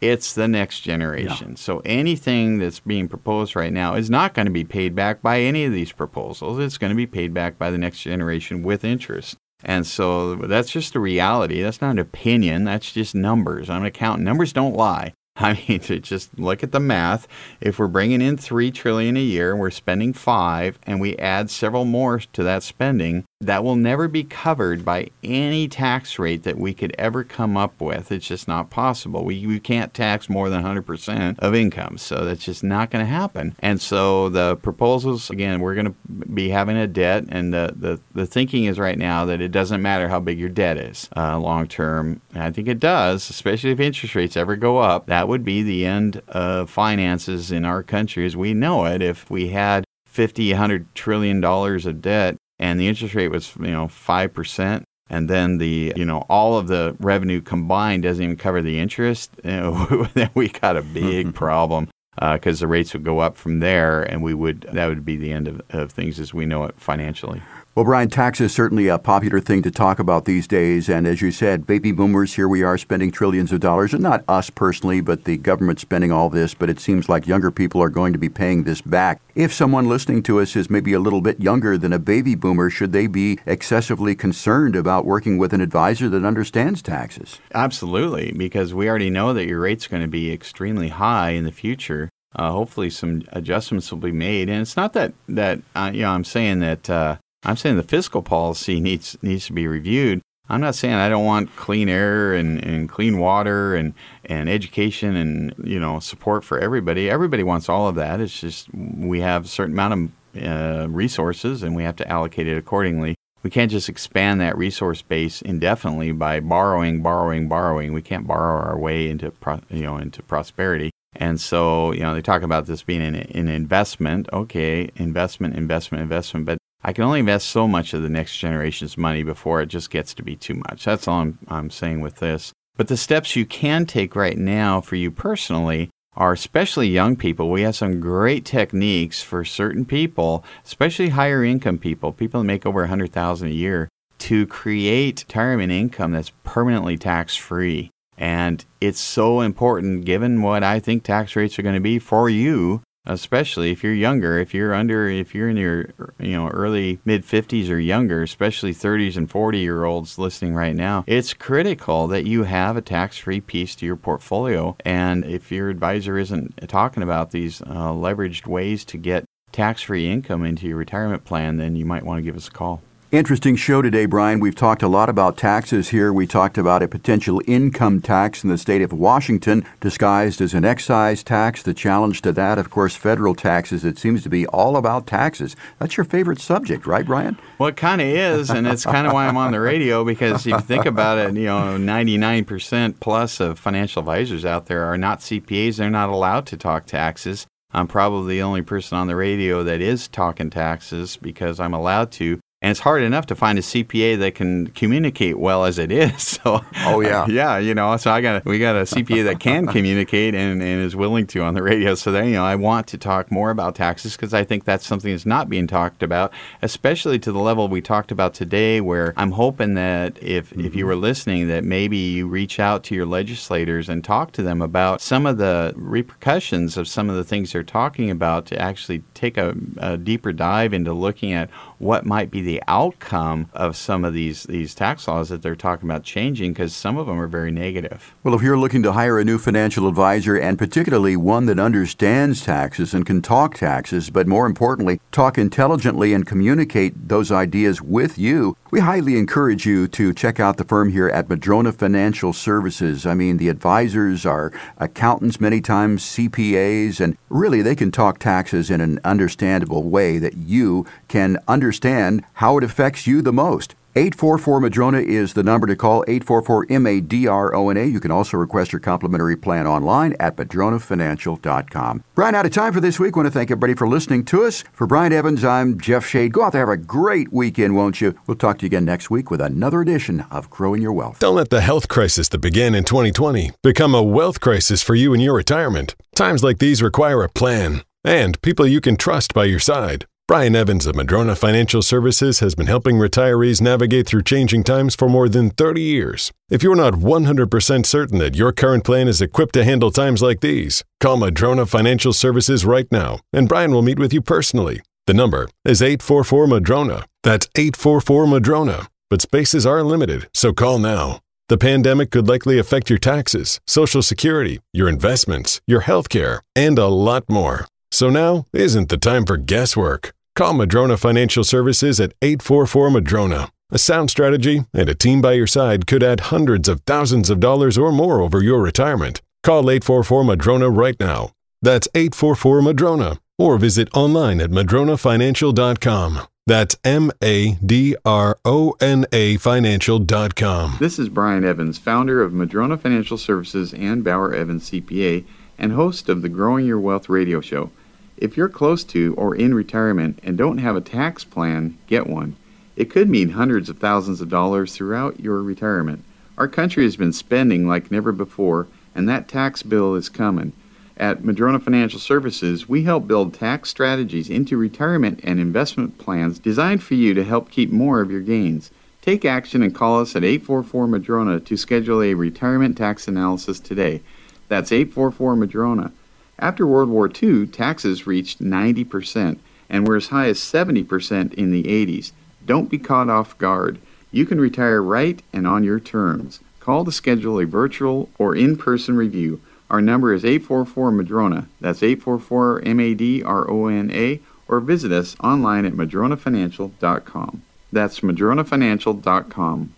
[0.00, 1.50] it's the next generation.
[1.50, 1.56] Yeah.
[1.56, 5.40] So anything that's being proposed right now is not going to be paid back by
[5.40, 6.58] any of these proposals.
[6.58, 9.36] It's going to be paid back by the next generation with interest.
[9.64, 11.62] And so that's just a reality.
[11.62, 12.64] That's not an opinion.
[12.64, 13.68] That's just numbers.
[13.68, 14.24] I'm an accountant.
[14.24, 15.14] Numbers don't lie.
[15.40, 17.28] I mean, to just look at the math.
[17.60, 21.48] If we're bringing in three trillion a year, and we're spending five, and we add
[21.50, 26.58] several more to that spending, that will never be covered by any tax rate that
[26.58, 28.10] we could ever come up with.
[28.10, 29.24] It's just not possible.
[29.24, 33.10] We, we can't tax more than 100% of income, so that's just not going to
[33.10, 33.54] happen.
[33.60, 38.00] And so the proposals, again, we're going to be having a debt, and the, the,
[38.12, 41.38] the thinking is right now that it doesn't matter how big your debt is uh,
[41.38, 42.20] long term.
[42.34, 45.06] I think it does, especially if interest rates ever go up.
[45.06, 49.00] That would be the end of finances in our country as we know it.
[49.00, 53.70] If we had 50, 100 trillion dollars of debt and the interest rate was you
[53.70, 58.62] know 5% and then the you know all of the revenue combined doesn't even cover
[58.62, 59.30] the interest.
[59.44, 61.88] You know, then we got a big problem
[62.20, 65.16] because uh, the rates would go up from there and we would that would be
[65.16, 67.40] the end of, of things as we know it financially
[67.78, 70.88] well, Brian, tax is certainly a popular thing to talk about these days.
[70.88, 73.94] And as you said, baby boomers, here we are spending trillions of dollars.
[73.94, 76.54] And not us personally, but the government spending all this.
[76.54, 79.20] But it seems like younger people are going to be paying this back.
[79.36, 82.68] If someone listening to us is maybe a little bit younger than a baby boomer,
[82.68, 87.38] should they be excessively concerned about working with an advisor that understands taxes?
[87.54, 91.52] Absolutely, because we already know that your rate's going to be extremely high in the
[91.52, 92.10] future.
[92.34, 94.48] Uh, hopefully, some adjustments will be made.
[94.48, 97.82] And it's not that that uh, you know I'm saying that uh, I'm saying the
[97.82, 100.20] fiscal policy needs needs to be reviewed.
[100.50, 103.92] I'm not saying I don't want clean air and, and clean water and,
[104.24, 107.10] and education and you know support for everybody.
[107.10, 108.20] Everybody wants all of that.
[108.20, 112.46] It's just we have a certain amount of uh, resources and we have to allocate
[112.46, 113.14] it accordingly.
[113.42, 117.92] We can't just expand that resource base indefinitely by borrowing, borrowing, borrowing.
[117.92, 120.90] We can't borrow our way into pro, you know into prosperity.
[121.14, 124.28] And so, you know, they talk about this being an, an investment.
[124.32, 126.46] Okay, investment, investment, investment.
[126.46, 129.90] But I can only invest so much of the next generation's money before it just
[129.90, 130.84] gets to be too much.
[130.84, 132.52] That's all I'm, I'm saying with this.
[132.76, 137.50] But the steps you can take right now for you personally are especially young people.
[137.50, 142.64] We have some great techniques for certain people, especially higher income people, people that make
[142.64, 147.90] over 100,000 a year, to create retirement income that's permanently tax free.
[148.16, 152.28] And it's so important given what I think tax rates are going to be for
[152.28, 155.88] you especially if you're younger if you're under if you're in your
[156.18, 160.76] you know early mid 50s or younger especially 30s and 40 year olds listening right
[160.76, 164.76] now it's critical that you have a tax-free piece to your portfolio.
[164.84, 170.44] And if your advisor isn't talking about these uh, leveraged ways to get tax-free income
[170.44, 173.80] into your retirement plan then you might want to give us a call Interesting show
[173.80, 174.38] today, Brian.
[174.38, 176.12] We've talked a lot about taxes here.
[176.12, 180.66] We talked about a potential income tax in the state of Washington disguised as an
[180.66, 181.62] excise tax.
[181.62, 183.82] The challenge to that, of course, federal taxes.
[183.82, 185.56] It seems to be all about taxes.
[185.78, 187.38] That's your favorite subject, right, Brian?
[187.56, 190.44] Well, it kind of is, and it's kind of why I'm on the radio because
[190.44, 194.98] if you think about it, you know, 99% plus of financial advisors out there are
[194.98, 195.78] not CPAs.
[195.78, 197.46] They're not allowed to talk taxes.
[197.72, 202.12] I'm probably the only person on the radio that is talking taxes because I'm allowed
[202.12, 205.92] to and it's hard enough to find a CPA that can communicate well as it
[205.92, 206.08] is.
[206.38, 209.66] So, oh yeah, yeah, you know, so I got we got a CPA that can
[209.72, 211.94] communicate and, and is willing to on the radio.
[211.94, 214.86] So then, you know, I want to talk more about taxes because I think that's
[214.86, 216.32] something that's not being talked about,
[216.62, 218.80] especially to the level we talked about today.
[218.80, 220.60] Where I'm hoping that if mm-hmm.
[220.60, 220.88] if you mm-hmm.
[220.88, 225.00] were listening, that maybe you reach out to your legislators and talk to them about
[225.00, 229.36] some of the repercussions of some of the things they're talking about to actually take
[229.36, 234.14] a, a deeper dive into looking at what might be the outcome of some of
[234.14, 237.50] these these tax laws that they're talking about changing because some of them are very
[237.50, 238.14] negative.
[238.22, 242.44] Well, if you're looking to hire a new financial advisor and particularly one that understands
[242.44, 248.18] taxes and can talk taxes, but more importantly, talk intelligently and communicate those ideas with
[248.18, 253.06] you, We highly encourage you to check out the firm here at Madrona Financial Services.
[253.06, 258.70] I mean, the advisors are accountants, many times CPAs, and really they can talk taxes
[258.70, 263.74] in an understandable way that you can understand how it affects you the most.
[263.98, 267.84] 844 Madrona is the number to call 844 M A D R O N A.
[267.84, 272.04] You can also request your complimentary plan online at madronafinancial.com.
[272.14, 273.16] Brian, out of time for this week.
[273.16, 274.62] I want to thank everybody for listening to us.
[274.72, 276.32] For Brian Evans, I'm Jeff Shade.
[276.32, 278.16] Go out there, have a great weekend, won't you?
[278.28, 281.18] We'll talk to you again next week with another edition of Growing Your Wealth.
[281.18, 285.12] Don't let the health crisis that began in 2020 become a wealth crisis for you
[285.12, 285.96] in your retirement.
[286.14, 290.06] Times like these require a plan and people you can trust by your side.
[290.28, 295.08] Brian Evans of Madrona Financial Services has been helping retirees navigate through changing times for
[295.08, 296.30] more than 30 years.
[296.50, 300.40] If you're not 100% certain that your current plan is equipped to handle times like
[300.40, 304.82] these, call Madrona Financial Services right now, and Brian will meet with you personally.
[305.06, 307.06] The number is 844 Madrona.
[307.22, 308.86] That's 844 Madrona.
[309.08, 311.20] But spaces are limited, so call now.
[311.48, 316.78] The pandemic could likely affect your taxes, Social Security, your investments, your health care, and
[316.78, 317.66] a lot more.
[317.90, 320.12] So now isn't the time for guesswork.
[320.38, 323.50] Call Madrona Financial Services at 844 Madrona.
[323.72, 327.40] A sound strategy and a team by your side could add hundreds of thousands of
[327.40, 329.20] dollars or more over your retirement.
[329.42, 331.32] Call 844 Madrona right now.
[331.60, 336.20] That's 844 Madrona or visit online at madronafinancial.com.
[336.46, 340.76] That's M A D R O N A financial.com.
[340.78, 345.24] This is Brian Evans, founder of Madrona Financial Services and Bauer Evans CPA,
[345.58, 347.72] and host of the Growing Your Wealth radio show.
[348.20, 352.34] If you're close to or in retirement and don't have a tax plan, get one.
[352.74, 356.04] It could mean hundreds of thousands of dollars throughout your retirement.
[356.36, 360.52] Our country has been spending like never before, and that tax bill is coming.
[360.96, 366.82] At Madrona Financial Services, we help build tax strategies into retirement and investment plans designed
[366.82, 368.72] for you to help keep more of your gains.
[369.00, 374.02] Take action and call us at 844 Madrona to schedule a retirement tax analysis today.
[374.48, 375.92] That's 844 Madrona.
[376.38, 381.64] After World War II, taxes reached 90% and were as high as 70% in the
[381.64, 382.12] 80s.
[382.46, 383.78] Don't be caught off guard.
[384.10, 386.40] You can retire right and on your terms.
[386.60, 389.40] Call to schedule a virtual or in person review.
[389.68, 391.48] Our number is 844 Madrona.
[391.60, 397.42] That's 844 M A D R O N A, or visit us online at madronafinancial.com.
[397.70, 399.74] That's madronafinancial.com.